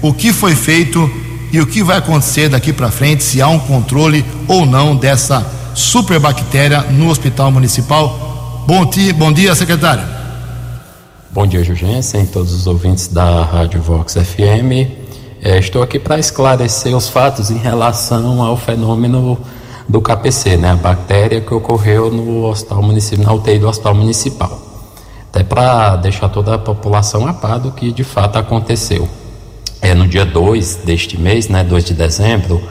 o 0.00 0.12
que 0.12 0.32
foi 0.32 0.54
feito 0.54 1.10
e 1.52 1.60
o 1.60 1.66
que 1.66 1.82
vai 1.82 1.98
acontecer 1.98 2.48
daqui 2.48 2.72
para 2.72 2.90
frente, 2.90 3.22
se 3.22 3.42
há 3.42 3.48
um 3.48 3.58
controle 3.58 4.24
ou 4.46 4.64
não 4.64 4.96
dessa 4.96 5.46
superbactéria 5.74 6.82
no 6.90 7.08
hospital 7.08 7.50
municipal. 7.50 8.64
Bom 8.66 8.84
dia, 8.86 9.12
bom 9.14 9.32
dia 9.32 9.54
secretário. 9.54 10.17
Bom 11.30 11.46
dia, 11.46 11.62
Jurgensen, 11.62 12.24
todos 12.24 12.54
os 12.54 12.66
ouvintes 12.66 13.06
da 13.08 13.42
Rádio 13.44 13.82
Vox 13.82 14.14
FM. 14.14 14.88
É, 15.42 15.58
estou 15.58 15.82
aqui 15.82 15.98
para 15.98 16.18
esclarecer 16.18 16.96
os 16.96 17.10
fatos 17.10 17.50
em 17.50 17.58
relação 17.58 18.42
ao 18.42 18.56
fenômeno 18.56 19.38
do 19.86 20.00
KPC, 20.00 20.56
né, 20.56 20.70
a 20.70 20.74
bactéria 20.74 21.42
que 21.42 21.52
ocorreu 21.52 22.10
no 22.10 22.46
hospital 22.46 22.82
municipal, 22.82 23.26
na 23.26 23.32
UTI 23.34 23.58
do 23.58 23.68
hospital 23.68 23.94
municipal. 23.94 24.58
Até 25.28 25.44
para 25.44 25.96
deixar 25.96 26.30
toda 26.30 26.54
a 26.54 26.58
população 26.58 27.26
a 27.26 27.34
par 27.34 27.58
do 27.58 27.72
que 27.72 27.92
de 27.92 28.04
fato 28.04 28.38
aconteceu. 28.38 29.06
É, 29.82 29.92
no 29.92 30.08
dia 30.08 30.24
2 30.24 30.76
deste 30.76 31.20
mês, 31.20 31.46
né, 31.46 31.62
2 31.62 31.84
de 31.84 31.92
dezembro, 31.92 32.62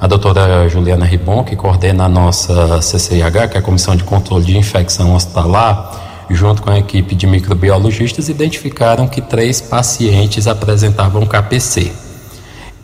a 0.00 0.08
doutora 0.08 0.68
Juliana 0.68 1.04
Ribon, 1.04 1.44
que 1.44 1.54
coordena 1.54 2.06
a 2.06 2.08
nossa 2.08 2.82
CCIH, 2.82 3.48
que 3.48 3.56
é 3.56 3.60
a 3.60 3.62
Comissão 3.62 3.94
de 3.94 4.02
Controle 4.02 4.44
de 4.44 4.58
Infecção 4.58 5.14
Hospitalar, 5.14 6.09
junto 6.30 6.62
com 6.62 6.70
a 6.70 6.78
equipe 6.78 7.14
de 7.14 7.26
microbiologistas, 7.26 8.28
identificaram 8.28 9.08
que 9.08 9.20
três 9.20 9.60
pacientes 9.60 10.46
apresentavam 10.46 11.26
KPC. 11.26 11.92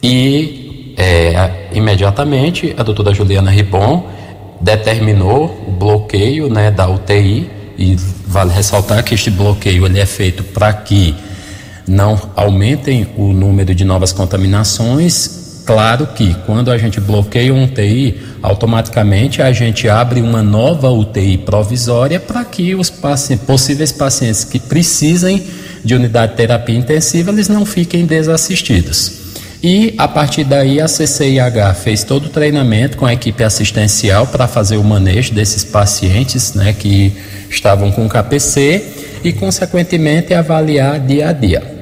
E 0.03 0.95
é, 0.97 1.69
imediatamente 1.73 2.75
a 2.77 2.83
doutora 2.83 3.15
Juliana 3.15 3.51
Ribon 3.51 4.09
determinou 4.61 5.65
o 5.67 5.71
bloqueio 5.71 6.49
né, 6.49 6.71
da 6.71 6.89
UTI 6.89 7.51
e 7.79 7.95
vale 8.27 8.53
ressaltar 8.53 9.05
que 9.05 9.15
este 9.15 9.31
bloqueio 9.31 9.85
ele 9.87 10.01
é 10.01 10.07
feito 10.07 10.43
para 10.43 10.73
que 10.73 11.15
não 11.87 12.19
aumentem 12.35 13.07
o 13.17 13.33
número 13.33 13.75
de 13.75 13.85
novas 13.85 14.13
contaminações. 14.13 15.46
Claro 15.67 16.07
que 16.07 16.33
quando 16.47 16.71
a 16.71 16.79
gente 16.79 17.01
bloqueia 17.01 17.53
um 17.53 17.65
UTI, 17.65 18.21
automaticamente 18.41 19.43
a 19.43 19.53
gente 19.53 19.89
abre 19.89 20.21
uma 20.21 20.41
nova 20.41 20.89
UTI 20.89 21.39
provisória 21.39 22.21
para 22.21 22.45
que 22.45 22.77
os 22.77 22.89
pacientes, 22.89 23.45
possíveis 23.45 23.91
pacientes 23.91 24.45
que 24.45 24.61
precisem 24.61 25.45
de 25.85 25.93
unidade 25.97 26.33
de 26.33 26.39
terapia 26.39 26.79
intensiva 26.79 27.33
eles 27.33 27.49
não 27.49 27.67
fiquem 27.67 28.07
desassistidos. 28.07 29.27
E 29.61 29.93
a 29.99 30.07
partir 30.07 30.45
daí 30.45 30.81
a 30.81 30.87
CCIH 30.87 31.75
fez 31.83 32.05
todo 32.05 32.27
o 32.27 32.29
treinamento 32.29 32.97
com 32.97 33.05
a 33.05 33.13
equipe 33.13 33.43
assistencial 33.43 34.29
para 34.29 34.47
fazer 34.47 34.77
o 34.77 34.85
manejo 34.85 35.35
desses 35.35 35.65
pacientes 35.65 36.55
né, 36.55 36.73
que 36.73 37.13
estavam 37.51 37.91
com 37.91 38.09
KPC 38.09 38.85
e, 39.25 39.33
consequentemente, 39.33 40.33
avaliar 40.33 41.01
dia 41.01 41.31
a 41.31 41.33
dia. 41.33 41.76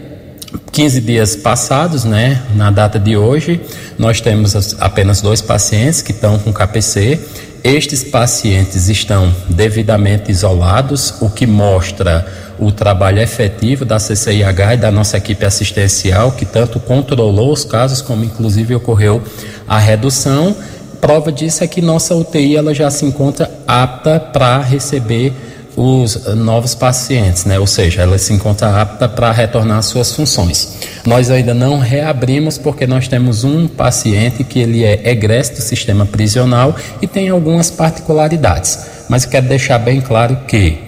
15 0.73 1.01
dias 1.01 1.37
passados, 1.37 2.05
né, 2.05 2.43
na 2.55 2.71
data 2.71 2.99
de 2.99 3.17
hoje, 3.17 3.61
nós 3.99 4.21
temos 4.21 4.77
apenas 4.81 5.21
dois 5.21 5.41
pacientes 5.41 6.03
que 6.03 6.13
estão 6.13 6.39
com 6.39 6.53
KPC. 6.53 7.21
Estes 7.63 8.05
pacientes 8.05 8.89
estão 8.89 9.35
devidamente 9.49 10.31
isolados, 10.31 11.15
o 11.21 11.31
que 11.31 11.47
mostra 11.47 12.27
o 12.59 12.71
trabalho 12.71 13.21
efetivo 13.21 13.85
da 13.85 13.99
CCIH 13.99 14.75
e 14.75 14.77
da 14.77 14.91
nossa 14.91 15.17
equipe 15.17 15.45
assistencial, 15.45 16.33
que 16.33 16.45
tanto 16.45 16.79
controlou 16.79 17.53
os 17.53 17.65
casos, 17.65 18.01
como 18.03 18.25
inclusive 18.25 18.75
ocorreu 18.75 19.23
a 19.67 19.79
redução. 19.79 20.55
Prova 21.01 21.33
disso 21.33 21.65
é 21.65 21.67
que 21.67 21.81
nossa 21.81 22.15
UTI 22.15 22.57
ela 22.57 22.75
já 22.75 22.91
se 22.91 23.05
encontra 23.05 23.51
apta 23.67 24.21
para 24.21 24.61
receber 24.61 25.33
os 25.77 26.27
novos 26.37 26.75
pacientes, 26.75 27.45
né? 27.45 27.59
ou 27.59 27.67
seja, 27.67 28.03
ela 28.03 28.17
se 28.17 28.33
encontra 28.33 28.81
apta 28.81 29.09
para 29.09 29.33
retornar 29.33 29.79
às 29.79 29.87
suas 29.87 30.13
funções. 30.13 30.79
Nós 31.05 31.31
ainda 31.31 31.53
não 31.53 31.79
reabrimos 31.79 32.59
porque 32.59 32.87
nós 32.87 33.09
temos 33.09 33.45
um 33.45 33.67
paciente 33.67 34.45
que 34.45 34.61
ele 34.61 34.85
é 34.85 35.11
egresso 35.11 35.55
do 35.55 35.61
sistema 35.61 36.07
prisional 36.07 36.77
e 37.03 37.07
tem 37.07 37.29
algumas 37.29 37.71
particularidades. 37.71 38.79
Mas 39.09 39.25
quero 39.25 39.49
deixar 39.49 39.79
bem 39.79 40.01
claro 40.01 40.37
que 40.47 40.79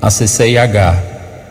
a 0.00 0.08
CCIH 0.10 1.02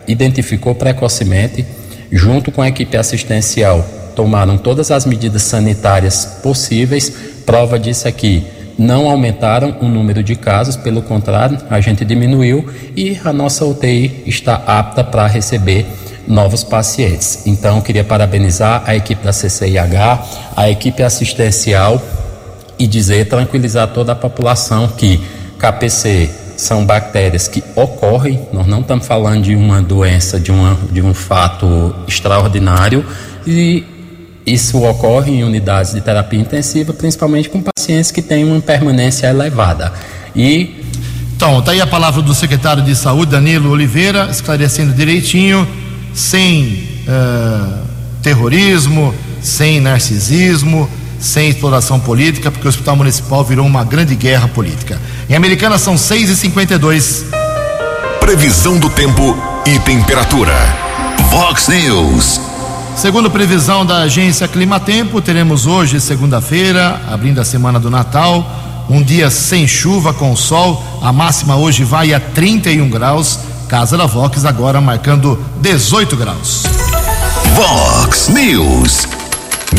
identificou 0.08 0.74
precocemente, 0.74 1.66
junto 2.12 2.52
com 2.52 2.62
a 2.62 2.70
equipe 2.70 2.96
assistencial 2.96 3.86
tomaram 4.18 4.58
todas 4.58 4.90
as 4.90 5.06
medidas 5.06 5.44
sanitárias 5.44 6.40
possíveis. 6.42 7.14
Prova 7.46 7.78
disso 7.78 8.08
aqui, 8.08 8.44
não 8.78 9.10
aumentaram 9.10 9.76
o 9.82 9.88
número 9.88 10.22
de 10.22 10.36
casos, 10.36 10.76
pelo 10.76 11.02
contrário, 11.02 11.58
a 11.70 11.82
gente 11.82 12.06
diminuiu 12.06 12.70
e 12.96 13.20
a 13.24 13.34
nossa 13.34 13.66
UTI 13.66 14.24
está 14.26 14.56
apta 14.56 15.04
para 15.04 15.26
receber 15.26 15.86
novos 16.28 16.64
pacientes. 16.64 17.48
Então, 17.48 17.82
queria 17.82 18.04
parabenizar 18.04 18.84
a 18.86 18.96
equipe 18.96 19.24
da 19.24 19.32
CCIH, 19.32 20.20
a 20.56 20.70
equipe 20.70 21.02
assistencial 21.02 22.02
e 22.78 22.86
dizer, 22.86 23.28
tranquilizar 23.28 23.88
toda 23.88 24.12
a 24.12 24.16
população 24.16 24.88
que 24.88 25.20
KPC 25.58 26.30
são 26.58 26.86
bactérias 26.86 27.48
que 27.48 27.64
ocorrem, 27.76 28.48
nós 28.52 28.66
não 28.68 28.82
estamos 28.82 29.06
falando 29.06 29.44
de 29.44 29.56
uma 29.56 29.82
doença, 29.82 30.40
de, 30.40 30.52
uma, 30.52 30.78
de 30.92 31.02
um 31.02 31.14
fato 31.14 31.96
extraordinário 32.08 33.06
e 33.46 33.84
isso 34.48 34.82
ocorre 34.84 35.34
em 35.34 35.44
unidades 35.44 35.94
de 35.94 36.02
terapia 36.02 36.40
intensiva, 36.40 36.94
principalmente 36.94 37.50
com 37.50 37.62
pacientes 37.62 38.12
que 38.12 38.22
têm 38.22 38.46
uma 38.46 38.62
permanência 38.62 39.28
elevada. 39.28 39.92
E 40.36 40.86
então, 41.36 41.60
está 41.60 41.72
aí 41.72 41.82
a 41.82 41.86
palavra 41.86 42.20
do 42.22 42.34
secretário 42.34 42.82
de 42.82 42.96
Saúde, 42.96 43.32
Danilo 43.32 43.70
Oliveira, 43.70 44.28
esclarecendo 44.32 44.92
direitinho, 44.92 45.68
sem 46.12 46.90
uh, 47.08 47.86
terrorismo, 48.24 49.14
sem 49.40 49.80
narcisismo, 49.80 50.90
sem 51.20 51.50
exploração 51.50 52.00
política, 52.00 52.50
porque 52.50 52.66
o 52.66 52.70
Hospital 52.70 52.96
Municipal 52.96 53.44
virou 53.44 53.68
uma 53.68 53.84
grande 53.84 54.16
guerra 54.16 54.48
política. 54.48 55.00
Em 55.30 55.36
Americana 55.36 55.78
são 55.78 55.96
6 55.96 56.30
e 56.30 56.36
52 56.36 57.26
Previsão 58.20 58.78
do 58.78 58.90
tempo 58.90 59.38
e 59.66 59.78
temperatura. 59.80 60.54
Vox 61.30 61.68
News. 61.68 62.57
Segundo 62.98 63.30
previsão 63.30 63.86
da 63.86 64.00
agência 64.00 64.48
Climatempo, 64.48 65.22
teremos 65.22 65.68
hoje, 65.68 66.02
segunda-feira, 66.02 67.00
abrindo 67.08 67.40
a 67.40 67.46
semana 67.46 67.80
do 67.80 67.92
Natal, 67.92 68.44
um 68.90 69.04
dia 69.04 69.30
sem 69.30 69.68
chuva, 69.68 70.16
com 70.16 70.36
sol. 70.36 70.84
A 71.00 71.14
máxima 71.14 71.56
hoje 71.56 71.84
vai 71.84 72.12
a 72.12 72.20
31 72.20 72.90
graus. 72.90 73.40
Casa 73.70 73.96
da 73.96 74.08
Vox 74.08 74.44
agora 74.46 74.82
marcando 74.82 75.40
18 75.62 76.18
graus. 76.18 76.64
Vox 77.54 78.30
News. 78.30 79.08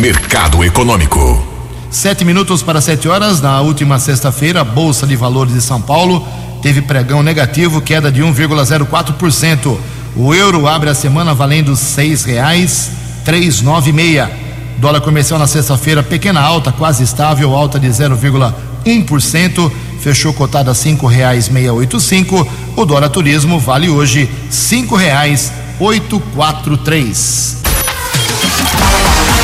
Mercado 0.00 0.62
Econômico. 0.62 1.44
Sete 1.90 2.24
minutos 2.24 2.62
para 2.62 2.80
sete 2.80 3.08
horas. 3.08 3.40
Na 3.40 3.60
última 3.60 3.98
sexta-feira, 3.98 4.60
a 4.60 4.64
Bolsa 4.64 5.08
de 5.08 5.16
Valores 5.16 5.54
de 5.54 5.60
São 5.60 5.82
Paulo 5.82 6.24
teve 6.62 6.82
pregão 6.82 7.24
negativo, 7.24 7.80
queda 7.80 8.12
de 8.12 8.22
1,04%. 8.22 9.76
O 10.14 10.32
euro 10.32 10.68
abre 10.68 10.88
a 10.88 10.94
semana 10.94 11.34
valendo 11.34 11.74
seis 11.74 12.22
reais 12.22 13.07
três 13.28 13.60
nove 13.60 13.92
meia. 13.92 14.32
Dólar 14.78 15.02
comercial 15.02 15.38
na 15.38 15.46
sexta-feira, 15.46 16.02
pequena 16.02 16.40
alta, 16.40 16.72
quase 16.72 17.02
estável, 17.02 17.54
alta 17.54 17.78
de 17.78 17.86
0,1%, 17.86 19.70
fechou 20.00 20.32
cotada 20.32 20.70
a 20.70 20.74
cinco 20.74 21.06
reais 21.06 21.46
meia 21.50 21.74
oito 21.74 22.00
cinco. 22.00 22.48
O 22.74 22.86
dólar 22.86 23.10
turismo 23.10 23.60
vale 23.60 23.90
hoje 23.90 24.30
cinco 24.48 24.96
reais 24.96 25.52
oito 25.78 26.18
quatro 26.34 26.78
três. 26.78 27.58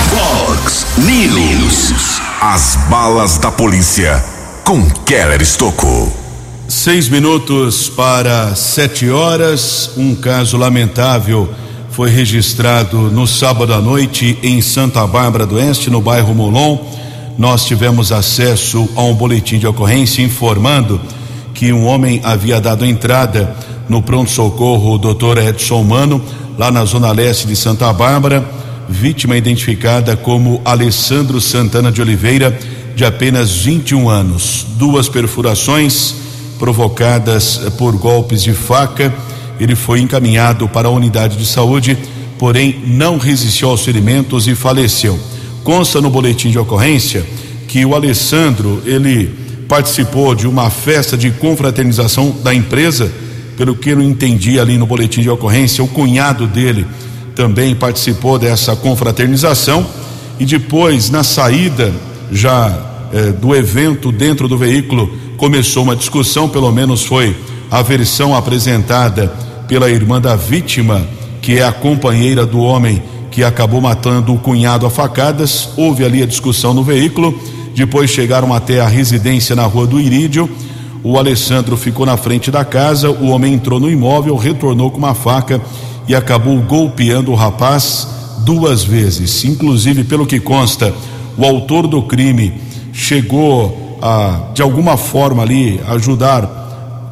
Fox 0.08 0.86
News. 0.96 2.22
As 2.40 2.76
balas 2.88 3.36
da 3.36 3.52
polícia 3.52 4.24
com 4.64 4.82
Keller 5.04 5.42
Estocou. 5.42 6.10
Seis 6.66 7.10
minutos 7.10 7.90
para 7.90 8.54
sete 8.54 9.10
horas. 9.10 9.90
Um 9.94 10.14
caso 10.14 10.56
lamentável 10.56 11.54
foi 11.94 12.10
registrado 12.10 13.10
no 13.10 13.24
sábado 13.24 13.72
à 13.72 13.80
noite 13.80 14.36
em 14.42 14.60
Santa 14.60 15.06
Bárbara 15.06 15.46
do 15.46 15.54
Oeste, 15.54 15.88
no 15.88 16.00
bairro 16.00 16.34
Molon. 16.34 16.76
Nós 17.38 17.64
tivemos 17.64 18.10
acesso 18.10 18.88
a 18.96 19.02
um 19.02 19.14
boletim 19.14 19.58
de 19.58 19.66
ocorrência 19.66 20.20
informando 20.20 21.00
que 21.54 21.72
um 21.72 21.86
homem 21.86 22.20
havia 22.24 22.60
dado 22.60 22.84
entrada 22.84 23.54
no 23.88 24.02
pronto-socorro 24.02 24.98
Dr. 24.98 25.38
Edson 25.38 25.84
Mano, 25.84 26.20
lá 26.58 26.68
na 26.68 26.84
zona 26.84 27.12
leste 27.12 27.46
de 27.46 27.54
Santa 27.54 27.92
Bárbara 27.92 28.44
vítima 28.88 29.36
identificada 29.36 30.16
como 30.16 30.60
Alessandro 30.64 31.40
Santana 31.40 31.90
de 31.90 32.02
Oliveira, 32.02 32.58
de 32.94 33.04
apenas 33.04 33.52
21 33.52 34.08
anos. 34.08 34.66
Duas 34.76 35.08
perfurações 35.08 36.14
provocadas 36.58 37.60
por 37.78 37.96
golpes 37.96 38.42
de 38.42 38.52
faca. 38.52 39.14
Ele 39.58 39.76
foi 39.76 40.00
encaminhado 40.00 40.68
para 40.68 40.88
a 40.88 40.90
unidade 40.90 41.36
de 41.36 41.46
saúde, 41.46 41.96
porém 42.38 42.82
não 42.86 43.18
resistiu 43.18 43.68
aos 43.68 43.84
ferimentos 43.84 44.46
e 44.46 44.54
faleceu. 44.54 45.18
Consta 45.62 46.00
no 46.00 46.10
boletim 46.10 46.50
de 46.50 46.58
ocorrência 46.58 47.24
que 47.68 47.84
o 47.84 47.94
Alessandro, 47.94 48.82
ele 48.84 49.30
participou 49.68 50.34
de 50.34 50.46
uma 50.46 50.70
festa 50.70 51.16
de 51.16 51.30
confraternização 51.30 52.34
da 52.42 52.54
empresa, 52.54 53.10
pelo 53.56 53.74
que 53.74 53.90
eu 53.90 54.02
entendi 54.02 54.58
ali 54.60 54.76
no 54.76 54.86
boletim 54.86 55.22
de 55.22 55.30
ocorrência, 55.30 55.82
o 55.82 55.88
cunhado 55.88 56.46
dele 56.46 56.86
também 57.34 57.74
participou 57.74 58.38
dessa 58.38 58.76
confraternização 58.76 59.86
e 60.38 60.44
depois, 60.44 61.10
na 61.10 61.22
saída 61.22 61.92
já 62.30 63.08
eh, 63.12 63.32
do 63.32 63.54
evento 63.54 64.10
dentro 64.10 64.48
do 64.48 64.58
veículo, 64.58 65.12
começou 65.36 65.82
uma 65.82 65.96
discussão, 65.96 66.48
pelo 66.48 66.70
menos 66.72 67.04
foi 67.04 67.36
a 67.70 67.82
versão 67.82 68.34
apresentada 68.34 69.32
pela 69.66 69.90
irmã 69.90 70.20
da 70.20 70.36
vítima, 70.36 71.06
que 71.40 71.58
é 71.58 71.64
a 71.64 71.72
companheira 71.72 72.46
do 72.46 72.60
homem 72.60 73.02
que 73.30 73.42
acabou 73.42 73.80
matando 73.80 74.32
o 74.32 74.38
cunhado 74.38 74.86
a 74.86 74.90
facadas. 74.90 75.70
Houve 75.76 76.04
ali 76.04 76.22
a 76.22 76.26
discussão 76.26 76.72
no 76.72 76.84
veículo. 76.84 77.38
Depois 77.74 78.10
chegaram 78.10 78.54
até 78.54 78.80
a 78.80 78.86
residência 78.86 79.56
na 79.56 79.64
rua 79.64 79.86
do 79.86 80.00
Irídio. 80.00 80.48
O 81.02 81.18
Alessandro 81.18 81.76
ficou 81.76 82.06
na 82.06 82.16
frente 82.16 82.50
da 82.50 82.64
casa. 82.64 83.10
O 83.10 83.26
homem 83.28 83.54
entrou 83.54 83.80
no 83.80 83.90
imóvel, 83.90 84.36
retornou 84.36 84.90
com 84.90 84.98
uma 84.98 85.14
faca 85.14 85.60
e 86.06 86.14
acabou 86.14 86.56
golpeando 86.62 87.32
o 87.32 87.34
rapaz 87.34 88.06
duas 88.44 88.84
vezes. 88.84 89.44
Inclusive, 89.44 90.04
pelo 90.04 90.26
que 90.26 90.38
consta, 90.38 90.94
o 91.36 91.44
autor 91.44 91.88
do 91.88 92.02
crime 92.02 92.54
chegou 92.92 93.98
a, 94.00 94.50
de 94.54 94.62
alguma 94.62 94.96
forma 94.96 95.42
ali, 95.42 95.80
ajudar 95.88 96.63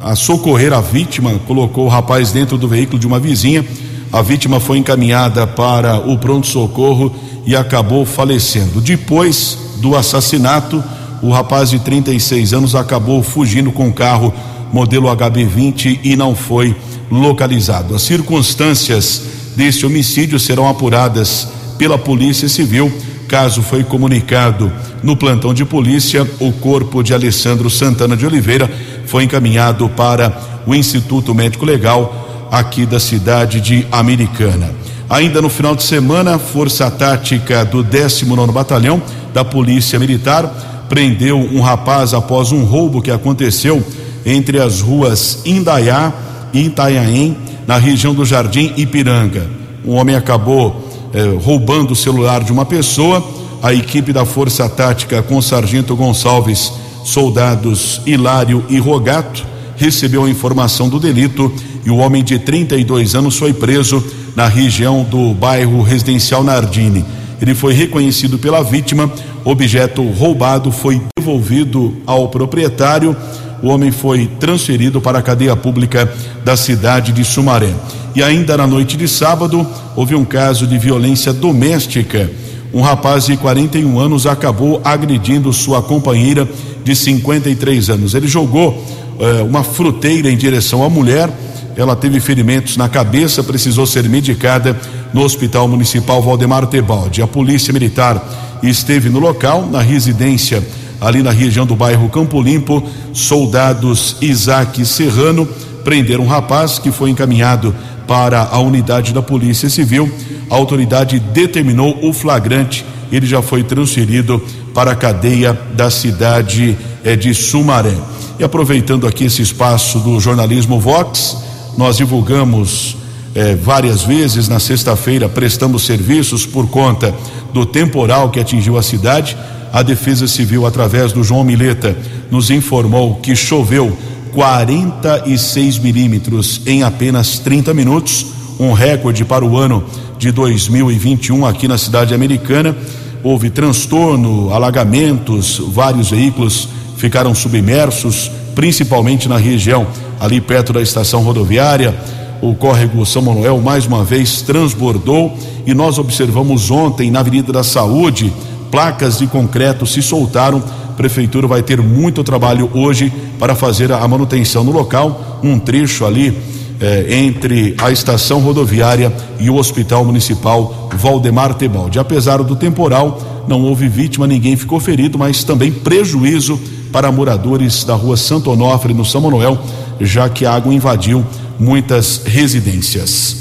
a 0.03 0.15
socorrer 0.15 0.73
a 0.73 0.81
vítima, 0.81 1.39
colocou 1.47 1.85
o 1.85 1.89
rapaz 1.89 2.31
dentro 2.31 2.57
do 2.57 2.67
veículo 2.67 2.99
de 2.99 3.07
uma 3.07 3.19
vizinha. 3.19 3.65
A 4.11 4.21
vítima 4.21 4.59
foi 4.59 4.77
encaminhada 4.77 5.47
para 5.47 5.97
o 5.97 6.17
pronto-socorro 6.17 7.15
e 7.45 7.55
acabou 7.55 8.05
falecendo. 8.05 8.81
Depois 8.81 9.57
do 9.77 9.95
assassinato, 9.95 10.83
o 11.21 11.31
rapaz 11.31 11.69
de 11.69 11.79
36 11.79 12.53
anos 12.53 12.75
acabou 12.75 13.23
fugindo 13.23 13.71
com 13.71 13.87
o 13.87 13.93
carro 13.93 14.33
modelo 14.73 15.07
HB20 15.07 16.01
e 16.03 16.15
não 16.17 16.35
foi 16.35 16.75
localizado. 17.09 17.95
As 17.95 18.01
circunstâncias 18.01 19.21
deste 19.55 19.85
homicídio 19.85 20.37
serão 20.37 20.67
apuradas 20.67 21.47
pela 21.77 21.97
Polícia 21.97 22.49
Civil. 22.49 22.91
Caso 23.27 23.61
foi 23.61 23.83
comunicado 23.83 24.71
no 25.01 25.15
plantão 25.15 25.53
de 25.53 25.63
polícia, 25.63 26.27
o 26.39 26.51
corpo 26.51 27.01
de 27.01 27.13
Alessandro 27.13 27.69
Santana 27.69 28.17
de 28.17 28.25
Oliveira 28.25 28.69
foi 29.05 29.23
encaminhado 29.23 29.89
para 29.89 30.35
o 30.65 30.73
Instituto 30.73 31.33
Médico 31.33 31.65
Legal 31.65 32.47
aqui 32.51 32.85
da 32.85 32.99
cidade 32.99 33.59
de 33.59 33.87
Americana. 33.91 34.71
Ainda 35.09 35.41
no 35.41 35.49
final 35.49 35.75
de 35.75 35.83
semana, 35.83 36.39
Força 36.39 36.89
Tática 36.89 37.65
do 37.65 37.83
19 37.83 38.51
Batalhão 38.51 39.01
da 39.33 39.43
Polícia 39.43 39.99
Militar 39.99 40.85
prendeu 40.87 41.37
um 41.37 41.61
rapaz 41.61 42.13
após 42.13 42.51
um 42.51 42.63
roubo 42.63 43.01
que 43.01 43.11
aconteceu 43.11 43.83
entre 44.25 44.59
as 44.59 44.81
ruas 44.81 45.41
Indaiá 45.45 46.13
e 46.53 46.65
Itanhaém, 46.65 47.35
na 47.65 47.77
região 47.77 48.13
do 48.13 48.25
Jardim 48.25 48.73
Ipiranga. 48.77 49.47
Um 49.85 49.95
homem 49.95 50.15
acabou 50.15 50.87
eh, 51.13 51.37
roubando 51.43 51.93
o 51.93 51.95
celular 51.95 52.43
de 52.43 52.51
uma 52.51 52.65
pessoa. 52.65 53.23
A 53.61 53.73
equipe 53.73 54.11
da 54.11 54.25
Força 54.25 54.67
Tática 54.67 55.21
com 55.23 55.37
o 55.37 55.41
Sargento 55.41 55.95
Gonçalves, 55.95 56.73
soldados 57.03 58.01
Hilário 58.05 58.65
e 58.69 58.77
Rogato, 58.79 59.45
recebeu 59.75 60.23
a 60.23 60.29
informação 60.29 60.89
do 60.89 60.99
delito 60.99 61.51
e 61.85 61.89
o 61.89 61.97
homem 61.97 62.23
de 62.23 62.39
32 62.39 63.15
anos 63.15 63.37
foi 63.37 63.53
preso 63.53 64.03
na 64.35 64.47
região 64.47 65.03
do 65.03 65.33
bairro 65.33 65.81
residencial 65.81 66.43
Nardini. 66.43 67.03
Ele 67.41 67.53
foi 67.53 67.73
reconhecido 67.73 68.39
pela 68.39 68.63
vítima, 68.63 69.11
objeto 69.43 70.03
roubado 70.03 70.71
foi 70.71 71.01
devolvido 71.17 71.95
ao 72.05 72.29
proprietário 72.29 73.15
o 73.63 73.69
homem 73.69 73.91
foi 73.91 74.27
transferido 74.41 74.99
para 74.99 75.19
a 75.19 75.21
cadeia 75.21 75.55
pública 75.55 76.11
da 76.43 76.57
cidade 76.57 77.13
de 77.13 77.23
Sumaré. 77.23 77.73
E 78.13 78.21
ainda 78.21 78.57
na 78.57 78.67
noite 78.67 78.97
de 78.97 79.07
sábado, 79.07 79.65
houve 79.95 80.13
um 80.13 80.25
caso 80.25 80.67
de 80.67 80.77
violência 80.77 81.31
doméstica. 81.31 82.29
Um 82.73 82.81
rapaz 82.81 83.27
de 83.27 83.37
41 83.37 83.97
anos 83.97 84.27
acabou 84.27 84.81
agredindo 84.83 85.53
sua 85.53 85.81
companheira 85.81 86.45
de 86.83 86.95
53 86.95 87.89
anos. 87.89 88.13
Ele 88.13 88.27
jogou 88.27 88.83
eh, 89.19 89.41
uma 89.43 89.63
fruteira 89.63 90.29
em 90.29 90.37
direção 90.37 90.83
à 90.83 90.89
mulher, 90.89 91.29
ela 91.75 91.95
teve 91.95 92.19
ferimentos 92.19 92.77
na 92.77 92.87
cabeça, 92.87 93.43
precisou 93.43 93.85
ser 93.85 94.07
medicada 94.07 94.79
no 95.13 95.21
Hospital 95.21 95.67
Municipal 95.67 96.21
Valdemar 96.21 96.67
Tebaldi. 96.67 97.21
A 97.21 97.27
Polícia 97.27 97.73
Militar 97.73 98.59
esteve 98.61 99.09
no 99.09 99.19
local, 99.19 99.67
na 99.71 99.81
residência 99.81 100.63
ali 101.03 101.21
na 101.21 101.31
região 101.31 101.65
do 101.65 101.75
bairro 101.75 102.09
Campo 102.09 102.41
Limpo. 102.41 102.81
Soldados 103.11 104.15
Isaac 104.21 104.85
Serrano 104.85 105.45
prenderam 105.83 106.23
um 106.23 106.27
rapaz 106.27 106.79
que 106.79 106.91
foi 106.91 107.09
encaminhado 107.09 107.75
para 108.07 108.41
a 108.43 108.59
unidade 108.59 109.13
da 109.13 109.21
Polícia 109.21 109.69
Civil. 109.69 110.09
A 110.49 110.55
autoridade 110.55 111.19
determinou 111.19 111.99
o 112.01 112.13
flagrante. 112.13 112.85
Ele 113.11 113.25
já 113.25 113.41
foi 113.41 113.63
transferido 113.63 114.41
para 114.73 114.91
a 114.91 114.95
cadeia 114.95 115.57
da 115.75 115.89
cidade 115.89 116.77
eh, 117.03 117.15
de 117.15 117.33
Sumaré. 117.33 117.95
E 118.39 118.43
aproveitando 118.43 119.05
aqui 119.05 119.25
esse 119.25 119.41
espaço 119.41 119.99
do 119.99 120.19
jornalismo 120.19 120.79
Vox, 120.79 121.37
nós 121.77 121.97
divulgamos 121.97 122.97
eh, 123.35 123.55
várias 123.55 124.03
vezes 124.03 124.47
na 124.47 124.59
sexta-feira, 124.59 125.29
prestamos 125.29 125.85
serviços 125.85 126.45
por 126.45 126.67
conta 126.67 127.13
do 127.53 127.65
temporal 127.65 128.29
que 128.29 128.39
atingiu 128.39 128.77
a 128.77 128.83
cidade. 128.83 129.37
A 129.71 129.81
Defesa 129.81 130.27
Civil, 130.27 130.65
através 130.65 131.11
do 131.11 131.23
João 131.23 131.43
Mileta, 131.43 131.95
nos 132.29 132.51
informou 132.51 133.15
que 133.15 133.35
choveu 133.35 133.97
46 134.33 135.79
milímetros 135.79 136.61
em 136.65 136.83
apenas 136.83 137.39
30 137.39 137.73
minutos, 137.73 138.25
um 138.59 138.71
recorde 138.71 139.23
para 139.25 139.45
o 139.45 139.57
ano 139.57 139.83
de 140.17 140.31
2021 140.31 141.45
aqui 141.45 141.67
na 141.67 141.77
cidade 141.77 142.13
americana. 142.13 142.75
Houve 143.23 143.49
transtorno, 143.49 144.51
alagamentos, 144.51 145.57
vários 145.57 146.11
veículos 146.11 146.67
ficaram 146.97 147.33
submersos, 147.33 148.29
principalmente 148.53 149.29
na 149.29 149.37
região 149.37 149.87
ali 150.19 150.41
perto 150.41 150.73
da 150.73 150.81
estação 150.81 151.23
rodoviária. 151.23 151.95
O 152.41 152.53
córrego 152.53 153.05
São 153.05 153.21
Manuel 153.21 153.61
mais 153.61 153.85
uma 153.85 154.03
vez 154.03 154.41
transbordou 154.41 155.37
e 155.65 155.73
nós 155.73 155.97
observamos 155.97 156.69
ontem 156.69 157.09
na 157.09 157.21
Avenida 157.21 157.53
da 157.53 157.63
Saúde 157.63 158.31
placas 158.69 159.19
de 159.19 159.27
concreto 159.27 159.85
se 159.85 160.01
soltaram. 160.01 160.61
Prefeitura 160.97 161.47
vai 161.47 161.63
ter 161.63 161.81
muito 161.81 162.23
trabalho 162.25 162.69
hoje 162.73 163.11
para 163.39 163.55
fazer 163.55 163.89
a 163.91 164.05
manutenção 164.05 164.65
no 164.65 164.71
local. 164.71 165.39
Um 165.41 165.57
trecho 165.57 166.05
ali 166.05 166.37
eh, 166.79 167.05
entre 167.09 167.75
a 167.81 167.91
estação 167.91 168.39
rodoviária 168.39 169.13
e 169.39 169.49
o 169.49 169.55
Hospital 169.55 170.03
Municipal 170.05 170.89
Valdemar 170.93 171.53
Tebaldi. 171.53 171.99
Apesar 171.99 172.41
do 172.43 172.55
temporal, 172.55 173.45
não 173.47 173.61
houve 173.61 173.87
vítima, 173.87 174.27
ninguém 174.27 174.55
ficou 174.55 174.79
ferido, 174.79 175.17
mas 175.17 175.43
também 175.43 175.71
prejuízo 175.71 176.59
para 176.91 177.11
moradores 177.11 177.83
da 177.83 177.95
rua 177.95 178.15
Santo 178.15 178.51
Onofre, 178.51 178.93
no 178.93 179.03
São 179.03 179.21
Manuel, 179.21 179.59
já 179.99 180.29
que 180.29 180.45
a 180.45 180.53
água 180.53 180.73
invadiu 180.73 181.25
muitas 181.59 182.21
residências. 182.25 183.37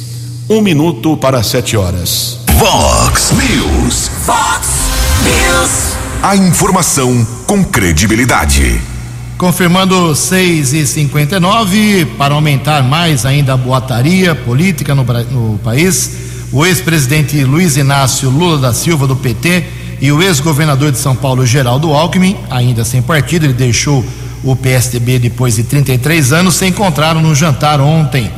Um 0.49 0.61
minuto 0.61 1.16
para 1.16 1.42
sete 1.42 1.77
horas. 1.77 2.38
Vox 2.59 3.33
News. 3.33 4.11
Fox 4.25 4.68
News. 5.23 5.97
A 6.23 6.37
informação 6.37 7.27
com 7.47 7.64
credibilidade. 7.64 8.91
Confirmando 9.42 10.14
6 10.14 10.72
e 10.72 10.87
59 10.87 12.05
para 12.16 12.33
aumentar 12.33 12.85
mais 12.85 13.26
ainda 13.26 13.55
a 13.55 13.57
boataria 13.57 14.37
política 14.37 14.94
no, 14.94 15.02
no 15.02 15.59
país, 15.59 16.12
o 16.52 16.64
ex-presidente 16.64 17.42
Luiz 17.42 17.76
Inácio 17.76 18.31
Lula 18.31 18.57
da 18.59 18.72
Silva, 18.72 19.05
do 19.05 19.16
PT, 19.16 19.64
e 20.00 20.12
o 20.12 20.22
ex-governador 20.22 20.92
de 20.92 20.98
São 20.98 21.16
Paulo, 21.16 21.44
Geraldo 21.44 21.92
Alckmin, 21.92 22.37
ainda 22.48 22.85
sem 22.85 23.02
partido, 23.02 23.44
ele 23.44 23.52
deixou 23.52 24.05
o 24.44 24.55
PSDB 24.55 25.18
depois 25.18 25.57
de 25.57 25.64
33 25.64 26.33
anos, 26.33 26.55
se 26.55 26.68
encontraram 26.68 27.20
num 27.20 27.35
jantar 27.35 27.81
ontem, 27.81 28.31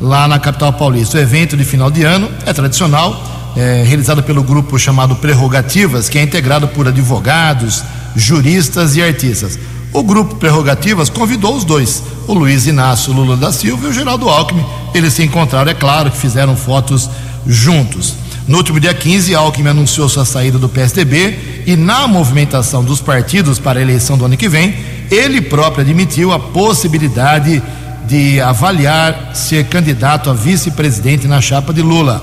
lá 0.00 0.28
na 0.28 0.38
capital 0.38 0.72
paulista. 0.74 1.18
O 1.18 1.20
evento 1.20 1.56
de 1.56 1.64
final 1.64 1.90
de 1.90 2.04
ano 2.04 2.30
é 2.46 2.52
tradicional, 2.52 3.52
é 3.56 3.82
realizado 3.84 4.22
pelo 4.22 4.44
grupo 4.44 4.78
chamado 4.78 5.16
Prerrogativas, 5.16 6.08
que 6.08 6.16
é 6.16 6.22
integrado 6.22 6.68
por 6.68 6.86
advogados, 6.86 7.82
juristas 8.14 8.94
e 8.94 9.02
artistas. 9.02 9.58
O 9.94 10.02
grupo 10.02 10.34
Prerrogativas 10.34 11.08
convidou 11.08 11.54
os 11.54 11.62
dois, 11.62 12.02
o 12.26 12.34
Luiz 12.34 12.66
Inácio 12.66 13.12
Lula 13.12 13.36
da 13.36 13.52
Silva 13.52 13.86
e 13.86 13.90
o 13.90 13.92
Geraldo 13.92 14.28
Alckmin. 14.28 14.66
Eles 14.92 15.12
se 15.12 15.22
encontraram, 15.22 15.70
é 15.70 15.74
claro 15.74 16.10
que 16.10 16.16
fizeram 16.16 16.56
fotos 16.56 17.08
juntos. 17.46 18.14
No 18.48 18.56
último 18.56 18.80
dia 18.80 18.92
15, 18.92 19.32
Alckmin 19.36 19.68
anunciou 19.68 20.08
sua 20.08 20.24
saída 20.24 20.58
do 20.58 20.68
PSDB 20.68 21.62
e, 21.64 21.76
na 21.76 22.08
movimentação 22.08 22.82
dos 22.82 23.00
partidos 23.00 23.60
para 23.60 23.78
a 23.78 23.82
eleição 23.82 24.18
do 24.18 24.24
ano 24.24 24.36
que 24.36 24.48
vem, 24.48 24.74
ele 25.12 25.40
próprio 25.40 25.82
admitiu 25.82 26.32
a 26.32 26.40
possibilidade 26.40 27.62
de 28.08 28.40
avaliar 28.40 29.30
ser 29.32 29.66
candidato 29.66 30.28
a 30.28 30.34
vice-presidente 30.34 31.28
na 31.28 31.40
chapa 31.40 31.72
de 31.72 31.82
Lula. 31.82 32.20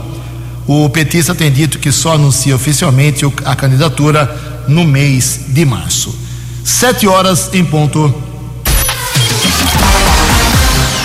O 0.67 0.89
petista 0.89 1.34
tem 1.34 1.49
dito 1.49 1.79
que 1.79 1.89
só 1.89 2.15
anuncia 2.15 2.53
oficialmente 2.53 3.25
a 3.45 3.55
candidatura 3.55 4.65
no 4.67 4.84
mês 4.84 5.45
de 5.47 5.63
março. 5.63 6.20
Sete 6.63 7.08
horas 7.08 7.50
em 7.54 7.65
ponto. 7.65 8.13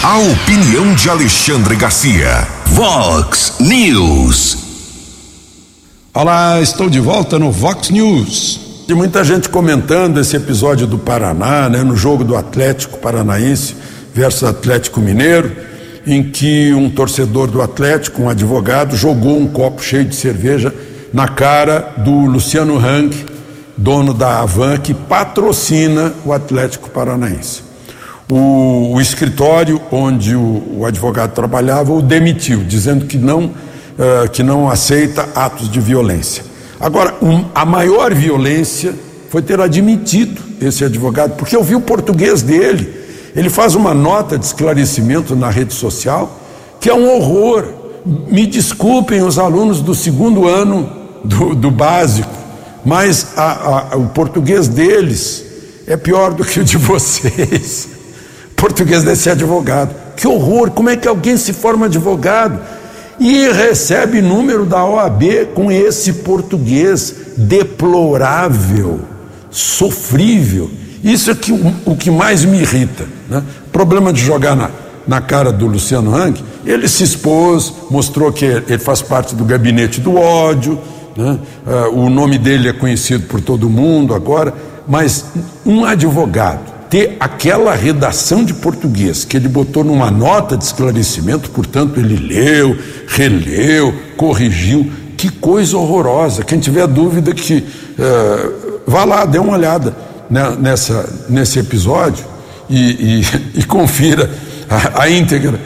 A 0.03 0.19
opinião 0.19 0.95
de 0.95 1.09
Alexandre 1.09 1.75
Garcia. 1.77 2.47
Vox 2.67 3.55
News. 3.59 4.59
Olá, 6.13 6.61
estou 6.61 6.91
de 6.91 7.01
volta 7.01 7.39
no 7.39 7.51
Vox 7.51 7.89
News. 7.89 8.61
E 8.87 8.93
muita 8.93 9.25
gente 9.25 9.49
comentando 9.49 10.21
esse 10.21 10.37
episódio 10.37 10.87
do 10.87 10.99
Paraná, 10.99 11.71
né, 11.71 11.83
no 11.83 11.97
jogo 11.97 12.23
do 12.23 12.37
Atlético 12.37 12.99
Paranaense 12.99 13.75
versus 14.15 14.45
Atlético 14.45 15.01
Mineiro, 15.01 15.57
em 16.07 16.23
que 16.23 16.75
um 16.75 16.91
torcedor 16.91 17.47
do 17.49 17.63
Atlético, 17.63 18.23
um 18.23 18.29
advogado, 18.29 18.95
jogou 18.95 19.39
um 19.39 19.47
copo 19.47 19.83
cheio 19.83 20.05
de 20.05 20.15
cerveja 20.15 20.73
na 21.15 21.29
cara 21.29 21.95
do 21.99 22.27
Luciano 22.27 22.79
Hang, 22.79 23.36
dono 23.77 24.15
da 24.15 24.41
Avan, 24.41 24.77
que 24.79 24.95
patrocina 24.95 26.13
o 26.25 26.33
Atlético 26.33 26.91
Paranaense. 26.91 27.63
O, 28.31 28.95
o 28.95 29.01
escritório 29.01 29.81
onde 29.93 30.35
o, 30.35 30.79
o 30.79 30.87
advogado 30.87 31.33
trabalhava 31.33 31.93
o 31.93 32.03
demitiu, 32.03 32.65
dizendo 32.65 33.07
que 33.07 33.17
não, 33.17 33.51
eh, 33.99 34.29
que 34.29 34.43
não 34.43 34.69
aceita 34.69 35.29
atos 35.35 35.71
de 35.71 35.79
violência. 35.79 36.43
Agora, 36.81 37.15
um- 37.23 37.45
a 37.55 37.65
maior 37.65 38.13
violência 38.15 38.95
foi 39.31 39.43
ter 39.43 39.61
admitido 39.61 40.41
esse 40.61 40.85
advogado, 40.85 41.37
porque 41.37 41.55
eu 41.55 41.63
vi 41.63 41.75
o 41.77 41.81
português 41.81 42.43
dele. 42.43 42.93
Ele 43.37 43.51
faz 43.51 43.75
uma 43.75 43.93
nota 43.95 44.39
de 44.39 44.45
esclarecimento 44.47 45.37
na 45.37 45.51
rede 45.51 45.75
social 45.75 46.41
que 46.81 46.89
é 46.91 46.95
um 46.95 47.09
horror. 47.15 47.65
Me 48.29 48.47
desculpem 48.47 49.23
os 49.23 49.39
alunos 49.39 49.81
do 49.81 49.95
segundo 49.95 50.49
ano 50.49 50.89
do, 51.25 51.55
do 51.55 51.71
básico, 51.71 52.31
mas 52.87 53.33
a- 53.37 53.89
a- 53.93 53.97
o 53.97 54.07
português 54.11 54.69
deles 54.69 55.45
é 55.89 55.97
pior 55.97 56.33
do 56.33 56.45
que 56.45 56.61
o 56.61 56.65
de 56.65 56.77
vocês. 56.79 57.89
Português 58.55 59.03
desse 59.03 59.29
advogado. 59.29 59.93
Que 60.17 60.27
horror! 60.29 60.71
Como 60.71 60.89
é 60.89 60.97
que 60.97 61.09
alguém 61.09 61.37
se 61.37 61.53
forma 61.53 61.87
advogado 61.87 62.59
e 63.19 63.49
recebe 63.51 64.23
número 64.23 64.65
da 64.65 64.85
OAB 64.85 65.47
com 65.53 65.71
esse 65.71 66.13
português 66.13 67.13
deplorável, 67.37 69.01
sofrível? 69.51 70.71
Isso 71.03 71.31
é 71.31 71.35
que, 71.35 71.53
o, 71.53 71.75
o 71.85 71.97
que 71.97 72.11
mais 72.11 72.45
me 72.45 72.61
irrita. 72.61 73.05
Né? 73.29 73.43
Problema 73.73 74.13
de 74.13 74.21
jogar 74.21 74.55
na, 74.57 74.71
na 75.07 75.21
cara 75.21 75.53
do 75.53 75.67
Luciano 75.67 76.15
Hang, 76.15 76.43
ele 76.65 76.89
se 76.89 77.03
expôs, 77.05 77.73
mostrou 77.91 78.33
que 78.33 78.45
ele 78.45 78.79
faz 78.79 79.03
parte 79.03 79.35
do 79.35 79.45
gabinete 79.45 80.01
do 80.01 80.17
ódio, 80.17 80.79
né? 81.17 81.39
Ah, 81.67 81.89
o 81.89 82.09
nome 82.11 82.39
dele 82.39 82.69
é 82.69 82.73
conhecido 82.73 83.25
por 83.27 83.41
todo 83.41 83.69
mundo 83.69 84.15
agora, 84.15 84.53
mas 84.87 85.25
um 85.65 85.85
advogado 85.85 86.77
ter 86.89 87.17
aquela 87.19 87.75
redação 87.75 88.45
de 88.45 88.55
português 88.55 89.25
que 89.25 89.37
ele 89.37 89.49
botou 89.49 89.83
numa 89.83 90.11
nota 90.11 90.57
de 90.57 90.65
esclarecimento, 90.65 91.51
portanto 91.51 91.99
ele 91.99 92.17
leu, 92.17 92.77
releu, 93.09 93.93
corrigiu, 94.17 94.91
que 95.17 95.29
coisa 95.29 95.77
horrorosa. 95.77 96.45
Quem 96.45 96.61
tiver 96.61 96.87
dúvida 96.87 97.35
que 97.35 97.67
eh, 97.99 98.51
vá 98.87 99.05
lá, 99.05 99.25
dê 99.25 99.39
uma 99.39 99.55
olhada 99.55 99.97
né, 100.31 100.57
nessa, 100.61 101.09
nesse 101.29 101.59
episódio 101.59 102.25
e, 102.71 103.21
e- 103.21 103.27
e 103.61 103.65
confira 103.65 104.31
a, 104.71 105.03
a 105.03 105.11
íntegra 105.11 105.59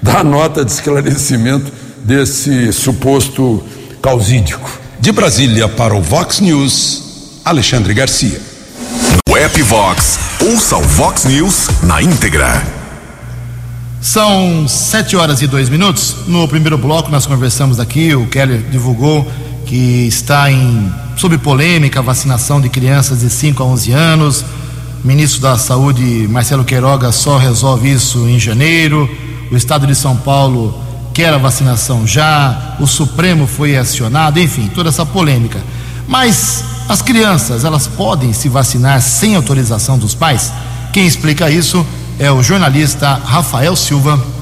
da 0.00 0.22
nota 0.22 0.64
de 0.64 0.70
esclarecimento 0.70 1.72
desse 2.04 2.72
suposto 2.72 3.64
causídico. 4.02 4.70
De 4.98 5.12
Brasília 5.12 5.68
para 5.68 5.94
o 5.94 6.02
Vox 6.02 6.40
News, 6.40 7.40
Alexandre 7.44 7.94
Garcia. 7.94 8.40
O 9.28 9.36
app 9.36 9.62
Vox, 9.62 10.18
ouça 10.40 10.76
o 10.76 10.82
Vox 10.82 11.24
News 11.24 11.68
na 11.82 12.02
íntegra. 12.02 12.64
São 14.00 14.66
sete 14.68 15.16
horas 15.16 15.42
e 15.42 15.46
dois 15.46 15.68
minutos. 15.68 16.16
No 16.26 16.46
primeiro 16.46 16.78
bloco 16.78 17.10
nós 17.10 17.26
conversamos 17.26 17.80
aqui, 17.80 18.14
o 18.14 18.26
Keller 18.26 18.62
divulgou 18.70 19.30
que 19.66 20.06
está 20.06 20.50
em 20.50 20.92
sob 21.16 21.36
polêmica 21.38 21.98
a 21.98 22.02
vacinação 22.02 22.60
de 22.60 22.68
crianças 22.68 23.20
de 23.20 23.28
5 23.28 23.62
a 23.62 23.66
11 23.66 23.92
anos. 23.92 24.44
O 25.02 25.06
ministro 25.06 25.40
da 25.40 25.58
Saúde, 25.58 26.28
Marcelo 26.28 26.64
Queiroga, 26.64 27.10
só 27.10 27.36
resolve 27.36 27.92
isso 27.92 28.28
em 28.28 28.38
janeiro. 28.38 29.10
o 29.50 29.56
estado 29.56 29.86
de 29.86 29.94
São 29.94 30.16
Paulo 30.16 30.85
quer 31.16 31.32
a 31.32 31.38
vacinação 31.38 32.06
já, 32.06 32.76
o 32.78 32.86
Supremo 32.86 33.46
foi 33.46 33.74
acionado, 33.74 34.38
enfim, 34.38 34.68
toda 34.68 34.90
essa 34.90 35.06
polêmica. 35.06 35.58
Mas 36.06 36.62
as 36.90 37.00
crianças, 37.00 37.64
elas 37.64 37.86
podem 37.86 38.34
se 38.34 38.50
vacinar 38.50 39.00
sem 39.00 39.34
autorização 39.34 39.96
dos 39.96 40.14
pais? 40.14 40.52
Quem 40.92 41.06
explica 41.06 41.50
isso 41.50 41.86
é 42.18 42.30
o 42.30 42.42
jornalista 42.42 43.14
Rafael 43.14 43.74
Silva. 43.74 44.35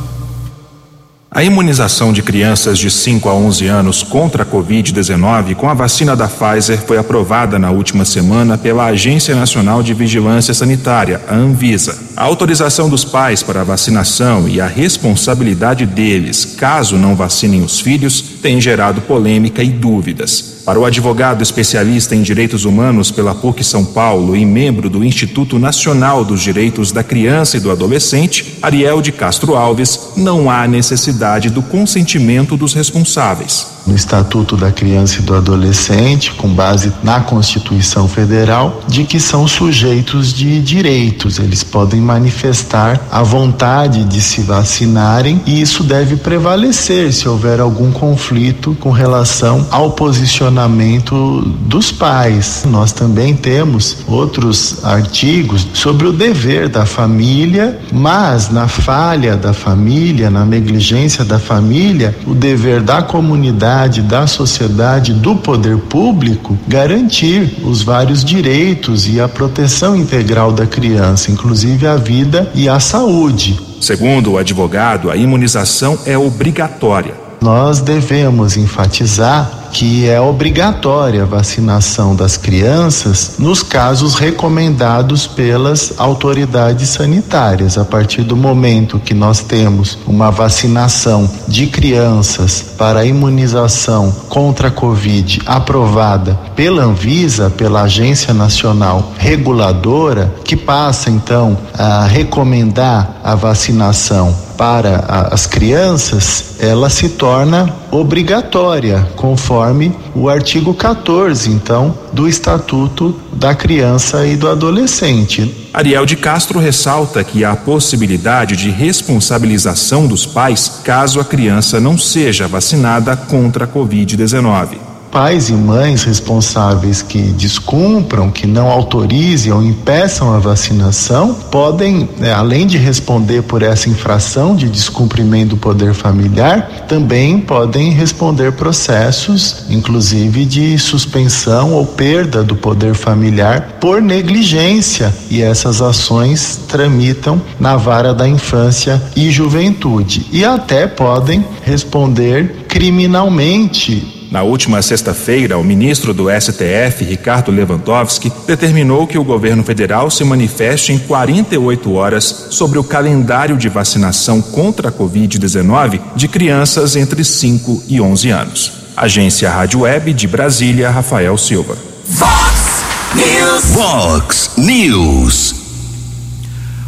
A 1.34 1.42
imunização 1.42 2.12
de 2.12 2.22
crianças 2.22 2.78
de 2.78 2.88
5 2.88 3.28
a 3.28 3.34
11 3.34 3.66
anos 3.66 4.04
contra 4.04 4.44
a 4.44 4.46
Covid-19 4.46 5.56
com 5.56 5.68
a 5.68 5.74
vacina 5.74 6.14
da 6.14 6.28
Pfizer 6.28 6.80
foi 6.86 6.96
aprovada 6.96 7.58
na 7.58 7.72
última 7.72 8.04
semana 8.04 8.56
pela 8.56 8.84
Agência 8.84 9.34
Nacional 9.34 9.82
de 9.82 9.92
Vigilância 9.92 10.54
Sanitária, 10.54 11.20
a 11.26 11.34
Anvisa. 11.34 11.98
A 12.16 12.22
autorização 12.22 12.88
dos 12.88 13.04
pais 13.04 13.42
para 13.42 13.62
a 13.62 13.64
vacinação 13.64 14.48
e 14.48 14.60
a 14.60 14.68
responsabilidade 14.68 15.84
deles, 15.84 16.54
caso 16.56 16.96
não 16.96 17.16
vacinem 17.16 17.64
os 17.64 17.80
filhos, 17.80 18.22
tem 18.40 18.60
gerado 18.60 19.00
polêmica 19.00 19.60
e 19.60 19.70
dúvidas. 19.70 20.53
Para 20.64 20.78
o 20.78 20.86
advogado 20.86 21.42
especialista 21.42 22.16
em 22.16 22.22
direitos 22.22 22.64
humanos 22.64 23.10
pela 23.10 23.34
PUC 23.34 23.62
São 23.62 23.84
Paulo 23.84 24.34
e 24.34 24.46
membro 24.46 24.88
do 24.88 25.04
Instituto 25.04 25.58
Nacional 25.58 26.24
dos 26.24 26.40
Direitos 26.40 26.90
da 26.90 27.04
Criança 27.04 27.58
e 27.58 27.60
do 27.60 27.70
Adolescente, 27.70 28.56
Ariel 28.62 29.02
de 29.02 29.12
Castro 29.12 29.56
Alves, 29.56 30.12
não 30.16 30.50
há 30.50 30.66
necessidade 30.66 31.50
do 31.50 31.62
consentimento 31.62 32.56
dos 32.56 32.72
responsáveis 32.72 33.73
no 33.86 33.94
Estatuto 33.94 34.56
da 34.56 34.70
Criança 34.70 35.18
e 35.18 35.22
do 35.22 35.34
Adolescente, 35.34 36.32
com 36.32 36.48
base 36.48 36.92
na 37.02 37.20
Constituição 37.20 38.08
Federal, 38.08 38.82
de 38.88 39.04
que 39.04 39.20
são 39.20 39.46
sujeitos 39.46 40.32
de 40.32 40.60
direitos. 40.60 41.38
Eles 41.38 41.62
podem 41.62 42.00
manifestar 42.00 43.00
a 43.10 43.22
vontade 43.22 44.04
de 44.04 44.20
se 44.20 44.40
vacinarem 44.42 45.42
e 45.46 45.60
isso 45.60 45.82
deve 45.82 46.16
prevalecer 46.16 47.12
se 47.12 47.28
houver 47.28 47.60
algum 47.60 47.92
conflito 47.92 48.76
com 48.80 48.90
relação 48.90 49.66
ao 49.70 49.90
posicionamento 49.90 51.42
dos 51.60 51.92
pais. 51.92 52.64
Nós 52.66 52.92
também 52.92 53.34
temos 53.34 53.98
outros 54.06 54.84
artigos 54.84 55.66
sobre 55.74 56.06
o 56.06 56.12
dever 56.12 56.68
da 56.68 56.86
família, 56.86 57.78
mas 57.92 58.48
na 58.50 58.68
falha 58.68 59.36
da 59.36 59.52
família, 59.52 60.30
na 60.30 60.44
negligência 60.44 61.24
da 61.24 61.38
família, 61.38 62.16
o 62.26 62.34
dever 62.34 62.80
da 62.80 63.02
comunidade 63.02 63.73
da 64.02 64.26
sociedade, 64.26 65.12
do 65.12 65.36
poder 65.36 65.76
público, 65.76 66.56
garantir 66.68 67.58
os 67.64 67.82
vários 67.82 68.24
direitos 68.24 69.08
e 69.08 69.20
a 69.20 69.28
proteção 69.28 69.96
integral 69.96 70.52
da 70.52 70.66
criança, 70.66 71.30
inclusive 71.30 71.86
a 71.86 71.96
vida 71.96 72.50
e 72.54 72.68
a 72.68 72.78
saúde. 72.78 73.60
Segundo 73.80 74.32
o 74.32 74.38
advogado, 74.38 75.10
a 75.10 75.16
imunização 75.16 75.98
é 76.06 76.16
obrigatória. 76.16 77.14
Nós 77.42 77.80
devemos 77.80 78.56
enfatizar 78.56 79.63
que 79.74 80.08
é 80.08 80.20
obrigatória 80.20 81.24
a 81.24 81.26
vacinação 81.26 82.14
das 82.14 82.36
crianças 82.36 83.34
nos 83.40 83.60
casos 83.60 84.14
recomendados 84.14 85.26
pelas 85.26 85.94
autoridades 85.98 86.90
sanitárias. 86.90 87.76
A 87.76 87.84
partir 87.84 88.22
do 88.22 88.36
momento 88.36 89.00
que 89.00 89.12
nós 89.12 89.40
temos 89.40 89.98
uma 90.06 90.30
vacinação 90.30 91.28
de 91.48 91.66
crianças 91.66 92.64
para 92.78 93.04
imunização 93.04 94.14
contra 94.28 94.68
a 94.68 94.70
Covid 94.70 95.42
aprovada 95.44 96.38
pela 96.54 96.84
Anvisa, 96.84 97.50
pela 97.50 97.82
Agência 97.82 98.32
Nacional 98.32 99.12
Reguladora, 99.18 100.32
que 100.44 100.54
passa 100.54 101.10
então 101.10 101.58
a 101.76 102.06
recomendar 102.06 103.16
a 103.24 103.34
vacinação 103.34 104.44
para 104.56 105.28
as 105.30 105.46
crianças, 105.46 106.56
ela 106.58 106.88
se 106.88 107.10
torna 107.10 107.74
obrigatória, 107.90 109.06
conforme 109.16 109.94
o 110.14 110.28
artigo 110.28 110.74
14, 110.74 111.50
então, 111.50 111.94
do 112.12 112.28
Estatuto 112.28 113.18
da 113.32 113.54
Criança 113.54 114.26
e 114.26 114.36
do 114.36 114.48
Adolescente. 114.48 115.68
Ariel 115.72 116.06
de 116.06 116.16
Castro 116.16 116.58
ressalta 116.58 117.24
que 117.24 117.44
há 117.44 117.56
possibilidade 117.56 118.56
de 118.56 118.70
responsabilização 118.70 120.06
dos 120.06 120.24
pais 120.24 120.80
caso 120.84 121.20
a 121.20 121.24
criança 121.24 121.80
não 121.80 121.98
seja 121.98 122.46
vacinada 122.46 123.16
contra 123.16 123.64
a 123.64 123.68
Covid-19 123.68 124.93
pais 125.14 125.48
e 125.48 125.52
mães 125.52 126.02
responsáveis 126.02 127.00
que 127.00 127.22
descumpram, 127.22 128.32
que 128.32 128.48
não 128.48 128.68
autorizem 128.68 129.52
ou 129.52 129.62
impeçam 129.62 130.34
a 130.34 130.40
vacinação, 130.40 131.32
podem, 131.52 132.08
né, 132.18 132.32
além 132.32 132.66
de 132.66 132.76
responder 132.76 133.42
por 133.42 133.62
essa 133.62 133.88
infração 133.88 134.56
de 134.56 134.68
descumprimento 134.68 135.50
do 135.50 135.56
poder 135.56 135.94
familiar, 135.94 136.84
também 136.88 137.38
podem 137.38 137.92
responder 137.92 138.50
processos, 138.54 139.66
inclusive 139.70 140.44
de 140.44 140.76
suspensão 140.80 141.74
ou 141.74 141.86
perda 141.86 142.42
do 142.42 142.56
poder 142.56 142.94
familiar 142.94 143.76
por 143.80 144.02
negligência. 144.02 145.14
E 145.30 145.40
essas 145.40 145.80
ações 145.80 146.58
tramitam 146.66 147.40
na 147.60 147.76
vara 147.76 148.12
da 148.12 148.26
infância 148.26 149.00
e 149.14 149.30
juventude. 149.30 150.26
E 150.32 150.44
até 150.44 150.88
podem 150.88 151.44
responder 151.62 152.64
criminalmente 152.66 154.23
na 154.34 154.42
última 154.42 154.82
sexta-feira, 154.82 155.56
o 155.56 155.62
ministro 155.62 156.12
do 156.12 156.24
STF, 156.28 157.04
Ricardo 157.04 157.52
Lewandowski, 157.52 158.32
determinou 158.44 159.06
que 159.06 159.16
o 159.16 159.22
governo 159.22 159.62
federal 159.62 160.10
se 160.10 160.24
manifeste 160.24 160.92
em 160.92 160.98
48 160.98 161.92
horas 161.94 162.46
sobre 162.50 162.76
o 162.76 162.82
calendário 162.82 163.56
de 163.56 163.68
vacinação 163.68 164.42
contra 164.42 164.88
a 164.88 164.92
Covid-19 164.92 166.00
de 166.16 166.26
crianças 166.26 166.96
entre 166.96 167.22
5 167.22 167.84
e 167.86 168.00
11 168.00 168.30
anos. 168.30 168.72
Agência 168.96 169.48
Rádio 169.48 169.82
Web 169.82 170.12
de 170.12 170.26
Brasília, 170.26 170.90
Rafael 170.90 171.38
Silva. 171.38 171.76
Fox 172.04 172.82
News. 173.14 173.64
Fox 173.72 174.50
News. 174.56 175.54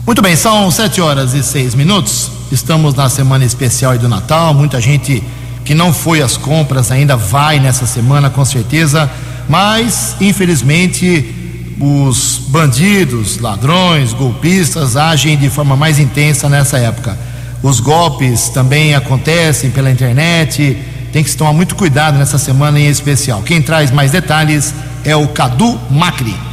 Muito 0.05 0.21
bem, 0.21 0.35
são 0.35 0.69
7 0.69 1.01
horas 1.01 1.33
e 1.33 1.45
6 1.45 1.77
minutos. 1.77 2.29
Estamos 2.51 2.93
na 2.95 3.09
semana 3.09 3.45
especial 3.45 3.97
do 3.97 4.09
Natal. 4.09 4.53
Muita 4.53 4.81
gente 4.81 5.23
que 5.67 5.75
não 5.75 5.93
foi 5.93 6.23
às 6.23 6.37
compras 6.37 6.93
ainda 6.93 7.17
vai 7.17 7.59
nessa 7.59 7.87
semana 7.87 8.31
com 8.31 8.45
certeza, 8.45 9.11
mas 9.49 10.15
infelizmente 10.21 11.35
os 11.81 12.41
bandidos, 12.49 13.39
ladrões, 13.39 14.13
golpistas 14.13 14.97
agem 14.97 15.37
de 15.37 15.51
forma 15.51 15.77
mais 15.77 15.99
intensa 15.99 16.49
nessa 16.49 16.79
época. 16.79 17.19
Os 17.63 17.81
golpes 17.81 18.49
também 18.49 18.95
acontecem 18.95 19.71
pela 19.71 19.91
internet, 19.91 20.79
tem 21.13 21.25
que 21.25 21.31
se 21.31 21.37
tomar 21.37 21.53
muito 21.53 21.75
cuidado 21.75 22.17
nessa 22.17 22.39
semana 22.39 22.79
em 22.79 22.87
especial. 22.87 23.43
Quem 23.43 23.61
traz 23.61 23.91
mais 23.91 24.13
detalhes 24.13 24.73
é 25.05 25.17
o 25.17 25.27
Cadu 25.29 25.79
Macri. 25.91 26.46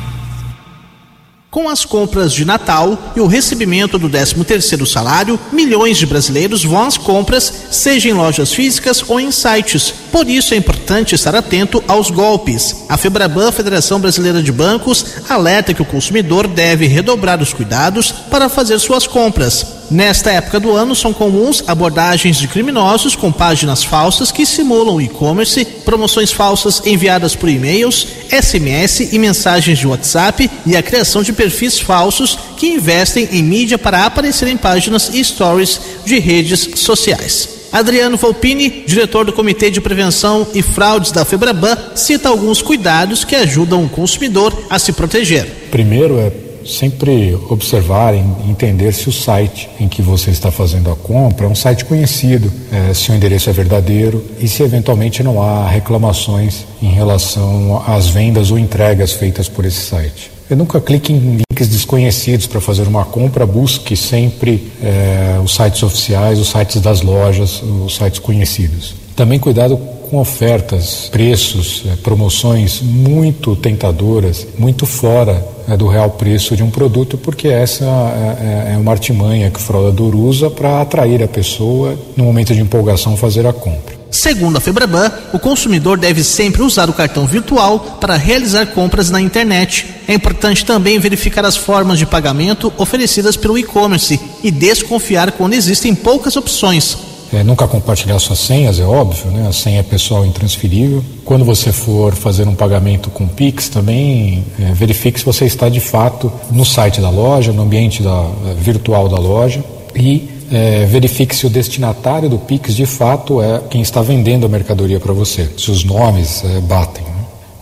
Com 1.53 1.69
as 1.69 1.85
compras 1.85 2.33
de 2.33 2.43
Natal 2.43 2.97
e 3.15 3.19
o 3.19 3.27
recebimento 3.27 3.99
do 3.99 4.09
13º 4.09 4.87
salário, 4.87 5.39
milhões 5.51 5.99
de 5.99 6.05
brasileiros 6.07 6.63
vão 6.63 6.83
às 6.83 6.97
compras, 6.97 7.53
seja 7.69 8.09
em 8.09 8.13
lojas 8.13 8.51
físicas 8.51 9.07
ou 9.07 9.19
em 9.19 9.31
sites. 9.31 9.93
Por 10.13 10.29
isso 10.29 10.53
é 10.53 10.57
importante 10.57 11.15
estar 11.15 11.33
atento 11.33 11.83
aos 11.87 12.11
golpes. 12.11 12.85
A 12.87 12.95
Febraban, 12.97 13.51
Federação 13.51 13.99
Brasileira 13.99 14.43
de 14.43 14.51
Bancos, 14.51 15.03
alerta 15.27 15.73
que 15.73 15.81
o 15.81 15.85
consumidor 15.85 16.47
deve 16.47 16.85
redobrar 16.85 17.41
os 17.41 17.51
cuidados 17.51 18.11
para 18.29 18.47
fazer 18.47 18.77
suas 18.77 19.07
compras. 19.07 19.65
Nesta 19.89 20.29
época 20.29 20.59
do 20.59 20.71
ano, 20.71 20.95
são 20.95 21.13
comuns 21.13 21.63
abordagens 21.65 22.37
de 22.37 22.47
criminosos 22.47 23.15
com 23.15 23.31
páginas 23.31 23.83
falsas 23.83 24.31
que 24.31 24.45
simulam 24.45 25.01
e-commerce, 25.01 25.65
promoções 25.65 26.31
falsas 26.31 26.83
enviadas 26.85 27.35
por 27.35 27.49
e-mails, 27.49 28.07
SMS 28.29 29.11
e 29.13 29.17
mensagens 29.17 29.79
de 29.79 29.87
WhatsApp 29.87 30.47
e 30.63 30.77
a 30.77 30.83
criação 30.83 31.23
de 31.23 31.33
perfis 31.33 31.79
falsos 31.79 32.37
que 32.55 32.67
investem 32.67 33.29
em 33.31 33.41
mídia 33.41 33.79
para 33.79 34.05
aparecer 34.05 34.47
em 34.47 34.57
páginas 34.57 35.09
e 35.11 35.23
stories 35.23 35.81
de 36.05 36.19
redes 36.19 36.69
sociais. 36.75 37.62
Adriano 37.73 38.17
Volpini, 38.17 38.83
diretor 38.85 39.25
do 39.25 39.33
Comitê 39.33 39.71
de 39.71 39.81
Prevenção 39.81 40.45
e 40.53 40.61
Fraudes 40.61 41.11
da 41.11 41.25
Febraban, 41.25 41.75
cita 41.95 42.29
alguns 42.29 42.61
cuidados 42.61 43.23
que 43.23 43.35
ajudam 43.35 43.83
o 43.83 43.89
consumidor 43.89 44.55
a 44.69 44.77
se 44.77 44.93
proteger. 44.93 45.47
Primeiro 45.71 46.19
é 46.19 46.31
sempre 46.63 47.35
observar 47.49 48.13
e 48.13 48.19
entender 48.47 48.93
se 48.93 49.09
o 49.09 49.11
site 49.11 49.69
em 49.79 49.87
que 49.87 50.03
você 50.03 50.29
está 50.29 50.51
fazendo 50.51 50.91
a 50.91 50.95
compra 50.95 51.47
é 51.47 51.49
um 51.49 51.55
site 51.55 51.83
conhecido, 51.83 52.51
é, 52.71 52.93
se 52.93 53.11
o 53.11 53.15
endereço 53.15 53.49
é 53.49 53.53
verdadeiro 53.53 54.23
e 54.39 54.47
se 54.47 54.61
eventualmente 54.61 55.23
não 55.23 55.41
há 55.41 55.67
reclamações 55.67 56.65
em 56.81 56.91
relação 56.91 57.83
às 57.87 58.07
vendas 58.07 58.51
ou 58.51 58.59
entregas 58.59 59.13
feitas 59.13 59.49
por 59.49 59.65
esse 59.65 59.81
site. 59.81 60.32
Eu 60.49 60.57
nunca 60.57 60.79
clique 60.81 61.13
em 61.13 61.37
links 61.37 61.67
desconhecidos 61.69 62.47
para 62.47 62.59
fazer 62.59 62.87
uma 62.87 63.05
compra, 63.05 63.45
busque 63.45 63.95
sempre 63.95 64.71
é, 64.81 65.39
os 65.43 65.55
sites 65.55 65.81
oficiais, 65.83 66.39
os 66.39 66.49
sites 66.49 66.81
das 66.81 67.01
lojas, 67.01 67.61
os 67.61 67.95
sites 67.95 68.19
conhecidos. 68.19 68.95
Também 69.15 69.39
cuidado 69.39 69.77
com 69.77 70.19
ofertas, 70.19 71.09
preços, 71.11 71.83
é, 71.91 71.95
promoções 71.95 72.81
muito 72.81 73.55
tentadoras, 73.55 74.45
muito 74.59 74.85
fora 74.85 75.45
é, 75.67 75.77
do 75.77 75.87
real 75.87 76.11
preço 76.11 76.55
de 76.55 76.63
um 76.63 76.69
produto, 76.69 77.17
porque 77.17 77.47
essa 77.47 77.85
é 77.85 78.77
uma 78.77 78.91
artimanha 78.91 79.49
que 79.49 79.59
o 79.59 79.61
fraudador 79.61 80.15
usa 80.15 80.49
para 80.49 80.81
atrair 80.81 81.23
a 81.23 81.27
pessoa 81.27 81.97
no 82.17 82.25
momento 82.25 82.53
de 82.53 82.61
empolgação 82.61 83.15
fazer 83.15 83.47
a 83.47 83.53
compra. 83.53 83.92
Segundo 84.13 84.57
a 84.57 84.61
Febraban, 84.61 85.11
o 85.33 85.39
consumidor 85.39 85.97
deve 85.97 86.23
sempre 86.23 86.61
usar 86.61 86.87
o 86.87 86.93
cartão 86.93 87.25
virtual 87.25 87.97
para 87.99 88.15
realizar 88.15 88.67
compras 88.67 89.09
na 89.09 89.19
internet. 89.19 89.87
É 90.07 90.13
importante 90.13 90.63
também 90.63 90.99
verificar 90.99 91.43
as 91.43 91.57
formas 91.57 91.97
de 91.97 92.05
pagamento 92.05 92.71
oferecidas 92.77 93.35
pelo 93.35 93.57
e-commerce 93.57 94.19
e 94.43 94.51
desconfiar 94.51 95.31
quando 95.31 95.55
existem 95.55 95.95
poucas 95.95 96.35
opções. 96.35 96.95
É, 97.33 97.43
nunca 97.43 97.67
compartilhar 97.67 98.19
suas 98.19 98.37
senhas, 98.37 98.79
é 98.79 98.83
óbvio, 98.83 99.31
né? 99.31 99.47
A 99.47 99.51
senha 99.51 99.79
é 99.79 99.83
pessoal 99.83 100.23
intransferível. 100.23 101.03
Quando 101.25 101.43
você 101.43 101.71
for 101.71 102.13
fazer 102.13 102.47
um 102.47 102.53
pagamento 102.53 103.09
com 103.09 103.27
Pix, 103.27 103.67
também 103.67 104.45
é, 104.59 104.71
verifique 104.73 105.19
se 105.19 105.25
você 105.25 105.45
está 105.45 105.69
de 105.69 105.79
fato 105.79 106.31
no 106.51 106.63
site 106.63 107.01
da 107.01 107.09
loja, 107.09 107.51
no 107.51 107.63
ambiente 107.63 108.03
da, 108.03 108.29
virtual 108.59 109.09
da 109.09 109.17
loja 109.17 109.63
e 109.95 110.32
é, 110.53 110.85
verifique 110.85 111.35
se 111.35 111.45
o 111.47 111.49
destinatário 111.49 112.29
do 112.29 112.37
Pix 112.37 112.75
de 112.75 112.85
fato 112.85 113.41
é 113.41 113.59
quem 113.69 113.81
está 113.81 114.01
vendendo 114.01 114.45
a 114.45 114.49
mercadoria 114.49 114.99
para 114.99 115.11
você, 115.11 115.49
se 115.57 115.71
os 115.71 115.83
nomes 115.83 116.43
é, 116.45 116.59
batem. 116.61 117.03
Né? 117.03 117.11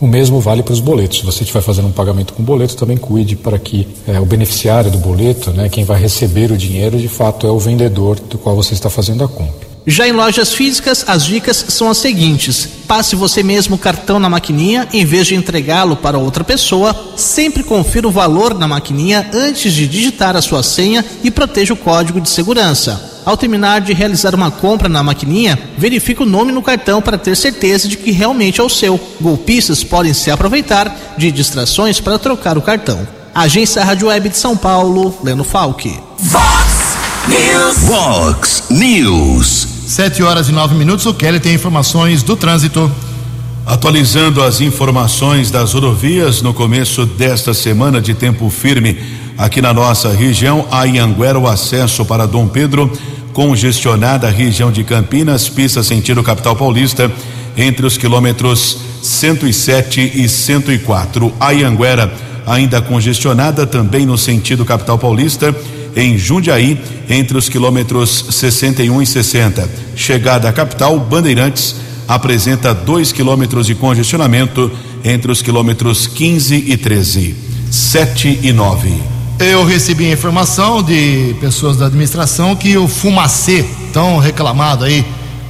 O 0.00 0.06
mesmo 0.06 0.40
vale 0.40 0.62
para 0.62 0.72
os 0.72 0.80
boletos. 0.80 1.20
Se 1.20 1.24
você 1.24 1.42
estiver 1.42 1.62
fazendo 1.62 1.88
um 1.88 1.92
pagamento 1.92 2.34
com 2.34 2.42
boleto, 2.42 2.76
também 2.76 2.96
cuide 2.96 3.36
para 3.36 3.58
que 3.58 3.88
é, 4.06 4.20
o 4.20 4.26
beneficiário 4.26 4.90
do 4.90 4.98
boleto, 4.98 5.50
né, 5.52 5.68
quem 5.68 5.84
vai 5.84 6.00
receber 6.00 6.50
o 6.50 6.56
dinheiro, 6.56 6.98
de 6.98 7.08
fato 7.08 7.46
é 7.46 7.50
o 7.50 7.58
vendedor 7.58 8.18
do 8.18 8.36
qual 8.36 8.54
você 8.54 8.74
está 8.74 8.90
fazendo 8.90 9.24
a 9.24 9.28
compra. 9.28 9.71
Já 9.86 10.06
em 10.06 10.12
lojas 10.12 10.52
físicas, 10.52 11.04
as 11.08 11.24
dicas 11.24 11.64
são 11.68 11.90
as 11.90 11.98
seguintes: 11.98 12.68
passe 12.86 13.16
você 13.16 13.42
mesmo 13.42 13.74
o 13.74 13.78
cartão 13.78 14.18
na 14.18 14.30
maquininha 14.30 14.88
em 14.92 15.04
vez 15.04 15.26
de 15.26 15.34
entregá-lo 15.34 15.96
para 15.96 16.18
outra 16.18 16.44
pessoa. 16.44 16.94
Sempre 17.16 17.62
confira 17.62 18.06
o 18.06 18.12
valor 18.12 18.56
na 18.56 18.68
maquininha 18.68 19.28
antes 19.32 19.72
de 19.72 19.88
digitar 19.88 20.36
a 20.36 20.42
sua 20.42 20.62
senha 20.62 21.04
e 21.24 21.30
proteja 21.30 21.74
o 21.74 21.76
código 21.76 22.20
de 22.20 22.30
segurança. 22.30 23.10
Ao 23.24 23.36
terminar 23.36 23.80
de 23.80 23.92
realizar 23.92 24.34
uma 24.34 24.50
compra 24.50 24.88
na 24.88 25.02
maquininha, 25.02 25.58
verifique 25.78 26.22
o 26.22 26.26
nome 26.26 26.50
no 26.50 26.62
cartão 26.62 27.00
para 27.00 27.18
ter 27.18 27.36
certeza 27.36 27.88
de 27.88 27.96
que 27.96 28.10
realmente 28.10 28.60
é 28.60 28.64
o 28.64 28.68
seu. 28.68 29.00
Golpistas 29.20 29.84
podem 29.84 30.12
se 30.12 30.30
aproveitar 30.30 31.14
de 31.16 31.30
distrações 31.30 32.00
para 32.00 32.18
trocar 32.18 32.58
o 32.58 32.62
cartão. 32.62 33.06
Agência 33.34 33.84
Rádio 33.84 34.08
Web 34.08 34.28
de 34.28 34.36
São 34.36 34.56
Paulo, 34.56 35.16
Leno 35.22 35.44
Falque. 35.44 35.98
Fox 36.18 36.82
News. 37.28 37.78
Fox 37.86 38.64
News. 38.68 39.61
Sete 39.92 40.22
horas 40.22 40.48
e 40.48 40.52
nove 40.52 40.74
minutos. 40.74 41.04
O 41.04 41.12
Kelly 41.12 41.38
tem 41.38 41.52
informações 41.52 42.22
do 42.22 42.34
trânsito. 42.34 42.90
Atualizando 43.66 44.42
as 44.42 44.62
informações 44.62 45.50
das 45.50 45.74
rodovias 45.74 46.40
no 46.40 46.54
começo 46.54 47.04
desta 47.04 47.52
semana 47.52 48.00
de 48.00 48.14
tempo 48.14 48.48
firme 48.48 48.96
aqui 49.36 49.60
na 49.60 49.74
nossa 49.74 50.08
região, 50.08 50.66
a 50.70 50.84
Ianguera, 50.84 51.38
o 51.38 51.46
acesso 51.46 52.06
para 52.06 52.24
Dom 52.24 52.48
Pedro, 52.48 52.90
congestionada 53.34 54.28
a 54.28 54.30
região 54.30 54.72
de 54.72 54.82
Campinas, 54.82 55.50
pista 55.50 55.82
sentido 55.82 56.22
capital 56.22 56.56
paulista, 56.56 57.12
entre 57.54 57.84
os 57.84 57.98
quilômetros 57.98 58.78
107 59.02 60.10
e 60.14 60.26
104. 60.26 61.34
A 61.38 61.50
Ianguera 61.50 62.10
ainda 62.46 62.80
congestionada 62.80 63.66
também 63.66 64.06
no 64.06 64.16
sentido 64.16 64.64
capital 64.64 64.98
paulista 64.98 65.54
em 65.96 66.16
Jundiaí, 66.16 66.80
entre 67.08 67.36
os 67.36 67.48
quilômetros 67.48 68.26
61 68.30 69.02
e 69.02 69.06
60. 69.06 69.68
Chegada 69.94 70.48
à 70.48 70.52
capital, 70.52 70.98
Bandeirantes 70.98 71.76
apresenta 72.08 72.74
2 72.74 73.12
quilômetros 73.12 73.66
de 73.66 73.74
congestionamento 73.74 74.70
entre 75.04 75.30
os 75.30 75.42
quilômetros 75.42 76.06
15 76.06 76.54
e 76.54 76.76
13. 76.76 77.34
7 77.70 78.40
e 78.42 78.52
9. 78.52 78.92
Eu 79.38 79.64
recebi 79.64 80.10
informação 80.10 80.82
de 80.82 81.34
pessoas 81.40 81.76
da 81.76 81.86
administração 81.86 82.54
que 82.54 82.76
o 82.76 82.86
fumacê, 82.86 83.64
tão 83.92 84.18
reclamado 84.18 84.84
aí 84.84 85.04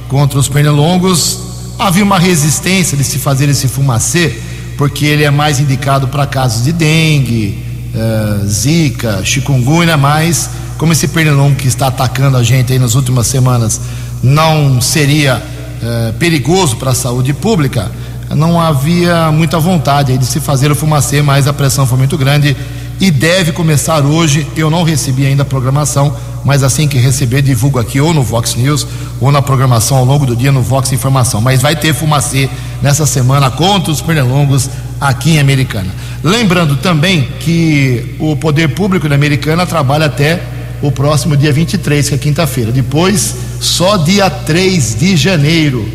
contra 0.07 0.39
os 0.39 0.47
pernilongos, 0.47 1.39
havia 1.77 2.03
uma 2.03 2.17
resistência 2.17 2.97
de 2.97 3.03
se 3.03 3.19
fazer 3.19 3.49
esse 3.49 3.67
fumacê, 3.67 4.39
porque 4.77 5.05
ele 5.05 5.23
é 5.23 5.29
mais 5.29 5.59
indicado 5.59 6.07
para 6.07 6.25
casos 6.25 6.63
de 6.63 6.71
dengue, 6.71 7.72
uh, 7.93 8.47
zika, 8.47 9.23
chikungunya, 9.23 9.97
mas 9.97 10.49
como 10.77 10.93
esse 10.93 11.07
pernilongo 11.07 11.55
que 11.55 11.67
está 11.67 11.87
atacando 11.87 12.37
a 12.37 12.43
gente 12.43 12.73
aí 12.73 12.79
nas 12.79 12.95
últimas 12.95 13.27
semanas 13.27 13.79
não 14.21 14.81
seria 14.81 15.37
uh, 15.37 16.13
perigoso 16.13 16.77
para 16.77 16.91
a 16.91 16.95
saúde 16.95 17.33
pública, 17.33 17.91
não 18.29 18.59
havia 18.59 19.31
muita 19.31 19.59
vontade 19.59 20.17
de 20.17 20.25
se 20.25 20.39
fazer 20.39 20.71
o 20.71 20.75
fumacê, 20.75 21.21
mas 21.21 21.47
a 21.47 21.53
pressão 21.53 21.85
foi 21.85 21.97
muito 21.97 22.17
grande 22.17 22.55
e 22.99 23.11
deve 23.11 23.51
começar 23.51 24.03
hoje. 24.05 24.47
Eu 24.55 24.69
não 24.69 24.83
recebi 24.83 25.25
ainda 25.25 25.43
a 25.43 25.45
programação, 25.45 26.15
mas 26.43 26.63
assim 26.63 26.87
que 26.87 26.97
receber, 26.97 27.41
divulgo 27.41 27.79
aqui 27.79 27.99
ou 27.99 28.13
no 28.13 28.23
Vox 28.23 28.55
News 28.55 28.87
ou 29.19 29.31
na 29.31 29.41
programação 29.41 29.97
ao 29.97 30.05
longo 30.05 30.25
do 30.25 30.35
dia 30.35 30.51
no 30.51 30.61
Vox 30.61 30.91
Informação. 30.91 31.41
Mas 31.41 31.61
vai 31.61 31.75
ter 31.75 31.93
fumacê 31.93 32.49
nessa 32.81 33.05
semana 33.05 33.51
contra 33.51 33.91
os 33.91 34.01
pernilongos 34.01 34.69
aqui 35.07 35.31
em 35.31 35.39
Americana. 35.39 35.89
Lembrando 36.23 36.77
também 36.77 37.27
que 37.39 38.15
o 38.19 38.35
poder 38.35 38.69
público 38.69 39.09
da 39.09 39.15
Americana 39.15 39.65
trabalha 39.65 40.05
até 40.05 40.41
o 40.81 40.91
próximo 40.91 41.35
dia 41.35 41.51
23, 41.51 42.09
que 42.09 42.15
é 42.15 42.17
quinta-feira. 42.17 42.71
Depois, 42.71 43.35
só 43.59 43.97
dia 43.97 44.29
3 44.29 44.95
de 44.95 45.15
janeiro. 45.17 45.87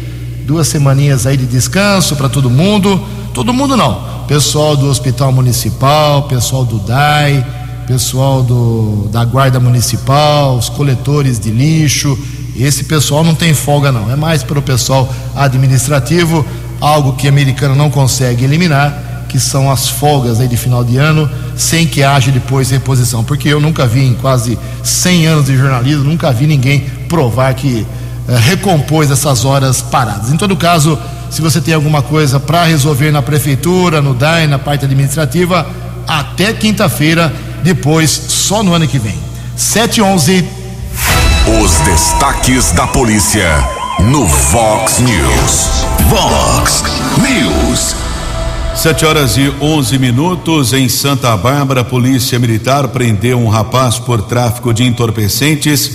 Duas 0.46 0.68
semaninhas 0.68 1.26
aí 1.26 1.36
de 1.36 1.46
descanso 1.46 2.16
para 2.16 2.28
todo 2.28 2.50
mundo. 2.50 3.02
Todo 3.32 3.52
mundo 3.52 3.76
não. 3.76 4.24
Pessoal 4.26 4.76
do 4.76 4.88
Hospital 4.88 5.32
Municipal, 5.32 6.24
pessoal 6.24 6.64
do 6.64 6.78
DAI, 6.78 7.46
pessoal 7.86 8.42
do, 8.42 9.09
da 9.11 9.24
Guarda 9.24 9.59
Municipal, 9.59 10.56
os 10.56 10.68
coletores 10.68 11.38
de 11.38 11.50
lixo. 11.50 12.18
Esse 12.56 12.84
pessoal 12.84 13.22
não 13.22 13.34
tem 13.34 13.54
folga, 13.54 13.92
não. 13.92 14.11
É 14.11 14.16
mais 14.16 14.42
para 14.42 14.59
o 14.59 14.62
pessoal 14.62 15.09
administrativo, 15.34 16.44
algo 16.81 17.14
que 17.14 17.26
a 17.26 17.31
americana 17.31 17.74
não 17.74 17.91
consegue 17.91 18.45
eliminar 18.45 19.09
que 19.29 19.39
são 19.39 19.70
as 19.70 19.89
folgas 19.89 20.41
aí 20.41 20.49
de 20.49 20.57
final 20.57 20.83
de 20.83 20.97
ano, 20.97 21.31
sem 21.57 21.87
que 21.87 22.03
haja 22.03 22.33
depois 22.33 22.70
reposição. 22.70 23.22
Porque 23.22 23.49
eu 23.49 23.61
nunca 23.61 23.87
vi, 23.87 24.05
em 24.05 24.14
quase 24.14 24.59
100 24.83 25.26
anos 25.26 25.47
de 25.47 25.57
jornalismo, 25.57 26.05
nunca 26.05 26.33
vi 26.33 26.47
ninguém 26.47 26.81
provar 27.09 27.55
que 27.55 27.87
eh, 28.29 28.37
recompôs 28.39 29.11
essas 29.11 29.45
horas 29.45 29.83
paradas. 29.83 30.33
Em 30.33 30.37
todo 30.37 30.57
caso, 30.57 30.99
se 31.31 31.43
você 31.43 31.61
tem 31.61 31.74
alguma 31.74 32.03
coisa 32.03 32.41
para 32.41 32.64
resolver 32.64 33.11
na 33.12 33.20
prefeitura, 33.20 34.01
no 34.01 34.14
DAI, 34.14 34.47
na 34.47 34.59
parte 34.59 34.87
administrativa, 34.87 35.66
até 36.07 36.53
quinta-feira, 36.55 37.33
depois 37.62 38.11
só 38.11 38.62
no 38.62 38.72
ano 38.72 38.89
que 38.89 38.99
vem. 38.99 39.18
711. 39.57 40.45
Os 41.62 41.79
destaques 41.81 42.72
da 42.72 42.87
polícia 42.87 43.78
no 44.01 44.24
Vox 44.24 45.01
News. 45.01 45.84
Vox 46.09 46.84
News. 47.18 47.96
Sete 48.74 49.05
horas 49.05 49.36
e 49.36 49.53
onze 49.61 49.99
minutos 49.99 50.72
em 50.72 50.88
Santa 50.88 51.36
Bárbara, 51.36 51.84
Polícia 51.84 52.38
Militar 52.38 52.88
prendeu 52.88 53.38
um 53.38 53.49
rapaz 53.49 53.99
por 53.99 54.22
tráfico 54.22 54.72
de 54.72 54.84
entorpecentes, 54.84 55.90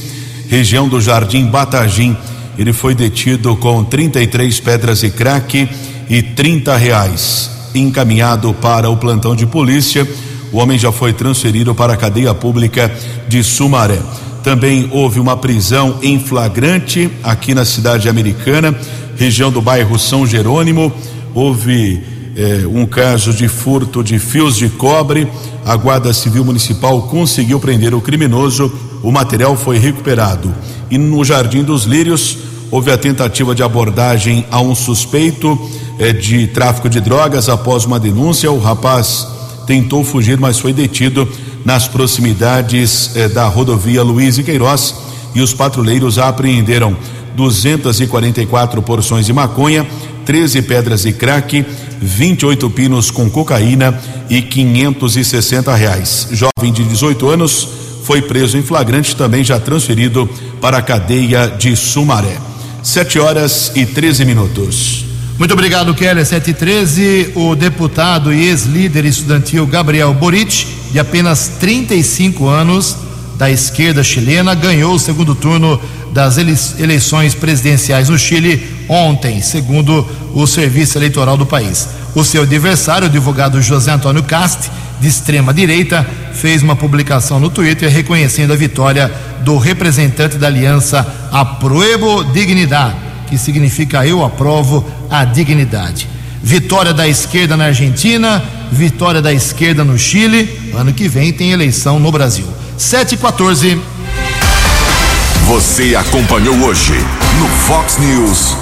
região 0.50 0.90
do 0.90 1.00
Jardim 1.00 1.46
Batagim. 1.46 2.16
Ele 2.58 2.74
foi 2.74 2.94
detido 2.94 3.56
com 3.56 3.84
33 3.84 4.60
pedras 4.60 5.02
e 5.02 5.10
crack 5.10 5.68
e 6.10 6.22
30 6.22 6.76
reais. 6.76 7.50
Encaminhado 7.74 8.54
para 8.54 8.90
o 8.90 8.98
plantão 8.98 9.34
de 9.34 9.46
polícia, 9.46 10.06
o 10.52 10.58
homem 10.58 10.78
já 10.78 10.92
foi 10.92 11.14
transferido 11.14 11.74
para 11.74 11.94
a 11.94 11.98
cadeia 11.98 12.34
pública 12.34 12.94
de 13.30 13.42
Sumaré. 13.44 14.00
Também 14.44 14.90
houve 14.92 15.22
uma 15.22 15.38
prisão 15.38 16.00
em 16.02 16.20
flagrante 16.20 17.10
aqui 17.24 17.56
na 17.56 17.64
cidade 17.64 18.10
americana, 18.10 18.78
região 19.16 19.50
do 19.50 19.62
bairro 19.62 19.98
São 19.98 20.28
Jerônimo. 20.28 20.92
Houve 21.34 22.04
eh, 22.36 22.68
um 22.68 22.86
caso 22.86 23.32
de 23.32 23.48
furto 23.48 24.04
de 24.04 24.20
fios 24.20 24.58
de 24.58 24.68
cobre. 24.68 25.30
A 25.66 25.78
Guarda 25.78 26.14
Civil 26.14 26.44
Municipal 26.44 27.04
conseguiu 27.04 27.58
prender 27.58 27.96
o 27.96 28.02
criminoso. 28.02 28.70
O 29.02 29.14
material 29.14 29.56
foi 29.56 29.78
recuperado. 29.78 30.54
E 30.92 30.98
no 30.98 31.24
Jardim 31.24 31.64
dos 31.64 31.86
Lírios 31.86 32.38
houve 32.70 32.92
a 32.92 32.98
tentativa 32.98 33.56
de 33.56 33.64
abordagem 33.64 34.46
a 34.52 34.60
um 34.60 34.76
suspeito 34.76 35.58
eh, 35.98 36.12
de 36.12 36.48
tráfico 36.48 36.90
de 36.90 37.00
drogas 37.00 37.48
após 37.48 37.86
uma 37.86 37.98
denúncia. 37.98 38.52
O 38.52 38.60
rapaz 38.60 39.26
tentou 39.66 40.04
fugir, 40.04 40.40
mas 40.40 40.60
foi 40.60 40.74
detido 40.74 41.28
nas 41.66 41.88
proximidades 41.88 43.16
eh, 43.16 43.30
da 43.30 43.48
rodovia 43.48 44.04
Luiz 44.04 44.38
e 44.38 44.44
Queiroz 44.44 44.96
e 45.36 45.42
os 45.42 45.54
patrulheiros 45.54 46.18
apreenderam 46.18 46.96
244 47.36 48.82
porções 48.82 49.26
de 49.26 49.34
maconha, 49.34 49.88
13 50.26 50.62
pedras 50.62 51.04
de 51.04 51.14
crack, 51.14 51.66
28 52.00 52.70
pinos 52.70 53.10
com 53.10 53.30
cocaína 53.30 54.00
e 54.30 54.42
560 54.42 55.74
reais. 55.76 56.28
Jovem 56.32 56.72
de 56.72 56.84
18 56.84 57.30
anos 57.30 57.68
foi 58.04 58.22
preso 58.22 58.58
em 58.58 58.62
flagrante, 58.62 59.16
também 59.16 59.44
já 59.44 59.60
transferido 59.60 60.30
para 60.62 60.78
a 60.78 60.82
cadeia 60.82 61.48
de 61.48 61.76
Sumaré. 61.76 62.38
7 62.82 63.20
horas 63.20 63.72
e 63.76 63.86
13 63.86 64.26
minutos. 64.26 65.13
Muito 65.38 65.54
obrigado, 65.54 65.94
Keller. 65.96 66.26
713. 66.26 67.32
O 67.36 67.56
deputado 67.56 68.32
e 68.32 68.48
ex-líder 68.48 69.06
estudantil 69.06 69.66
Gabriel 69.66 70.14
Boric, 70.14 70.68
de 70.92 71.00
apenas 71.00 71.54
35 71.60 72.48
anos, 72.48 72.96
da 73.36 73.50
esquerda 73.50 74.04
chilena, 74.04 74.54
ganhou 74.54 74.94
o 74.94 75.00
segundo 75.00 75.34
turno 75.34 75.82
das 76.14 76.38
eleições 76.38 77.34
presidenciais 77.34 78.10
no 78.10 78.18
Chile 78.18 78.64
ontem, 78.88 79.42
segundo 79.42 80.08
o 80.34 80.46
Serviço 80.46 81.00
Eleitoral 81.00 81.36
do 81.36 81.46
país. 81.46 81.90
O 82.14 82.24
seu 82.24 82.44
adversário, 82.44 83.08
o 83.08 83.10
advogado 83.10 83.60
José 83.60 83.92
Antônio 83.92 84.22
Cast, 84.22 84.70
de 85.02 85.08
extrema 85.08 85.52
direita, 85.52 86.08
fez 86.34 86.62
uma 86.62 86.76
publicação 86.76 87.40
no 87.40 87.50
Twitter 87.50 87.90
reconhecendo 87.90 88.54
a 88.54 88.56
vitória 88.56 89.12
do 89.44 89.58
representante 89.58 90.38
da 90.38 90.46
aliança 90.46 91.06
Apruebo 91.32 92.24
Dignidade, 92.26 92.96
que 93.34 93.38
significa 93.40 94.06
eu 94.06 94.24
aprovo 94.24 94.86
a 95.10 95.26
dignidade. 95.26 96.08
Vitória 96.44 96.94
da 96.94 97.08
esquerda 97.08 97.58
na 97.58 97.66
Argentina, 97.66 98.44
vitória 98.72 99.24
da 99.24 99.34
esquerda 99.34 99.84
no 99.84 99.98
Chile. 99.98 100.72
Ano 100.76 100.94
que 100.94 101.08
vem 101.08 101.34
tem 101.34 101.52
eleição 101.52 102.00
no 102.00 102.12
Brasil. 102.12 102.46
7 102.78 103.16
e 103.16 103.18
14. 103.18 103.82
Você 105.48 105.96
acompanhou 105.96 106.56
hoje 106.58 106.94
no 107.40 107.48
Fox 107.48 107.98
News. 107.98 108.56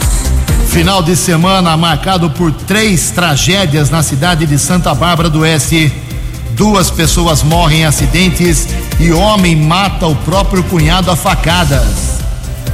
Final 0.69 1.03
de 1.03 1.17
semana 1.17 1.75
marcado 1.75 2.29
por 2.29 2.53
três 2.53 3.11
tragédias 3.11 3.89
na 3.89 4.01
cidade 4.01 4.45
de 4.45 4.57
Santa 4.57 4.95
Bárbara 4.95 5.29
do 5.29 5.39
Oeste. 5.39 5.91
Duas 6.51 6.89
pessoas 6.89 7.43
morrem 7.43 7.81
em 7.81 7.85
acidentes 7.85 8.69
e 9.01 9.11
homem 9.11 9.53
mata 9.53 10.07
o 10.07 10.15
próprio 10.15 10.63
cunhado 10.63 11.11
a 11.11 11.15
facadas. 11.17 12.20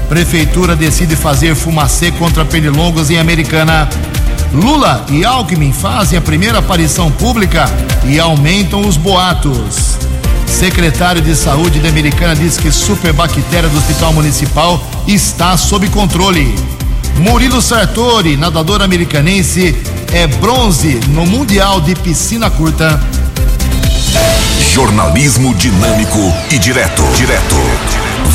Prefeitura 0.10 0.76
decide 0.76 1.16
fazer 1.16 1.56
fumacê 1.56 2.12
contra 2.12 2.46
pernilongos 2.46 3.10
em 3.10 3.18
Americana. 3.18 3.90
Lula 4.54 5.06
e 5.10 5.26
Alckmin 5.26 5.74
fazem 5.74 6.18
a 6.18 6.22
primeira 6.22 6.60
aparição 6.60 7.12
pública 7.12 7.70
e 8.06 8.20
aumentam 8.20 8.88
os 8.88 8.96
boatos. 8.96 9.98
Secretário 10.46 11.22
de 11.22 11.36
Saúde 11.36 11.80
da 11.80 11.90
Americana 11.90 12.36
diz 12.36 12.58
que 12.58 12.72
superbactéria 12.72 13.70
do 13.70 13.78
Hospital 13.78 14.14
Municipal 14.14 14.84
está 15.06 15.58
sob 15.58 15.88
controle. 15.90 16.56
Murilo 17.20 17.62
Sartori, 17.62 18.38
nadador 18.38 18.82
americanense, 18.82 19.76
é 20.14 20.26
bronze 20.26 21.00
no 21.10 21.26
Mundial 21.26 21.82
de 21.82 21.96
Piscina 21.96 22.50
Curta. 22.50 23.00
Jornalismo 24.74 25.54
dinâmico 25.56 26.34
e 26.52 26.58
direto. 26.58 27.04
Direto. 27.16 27.97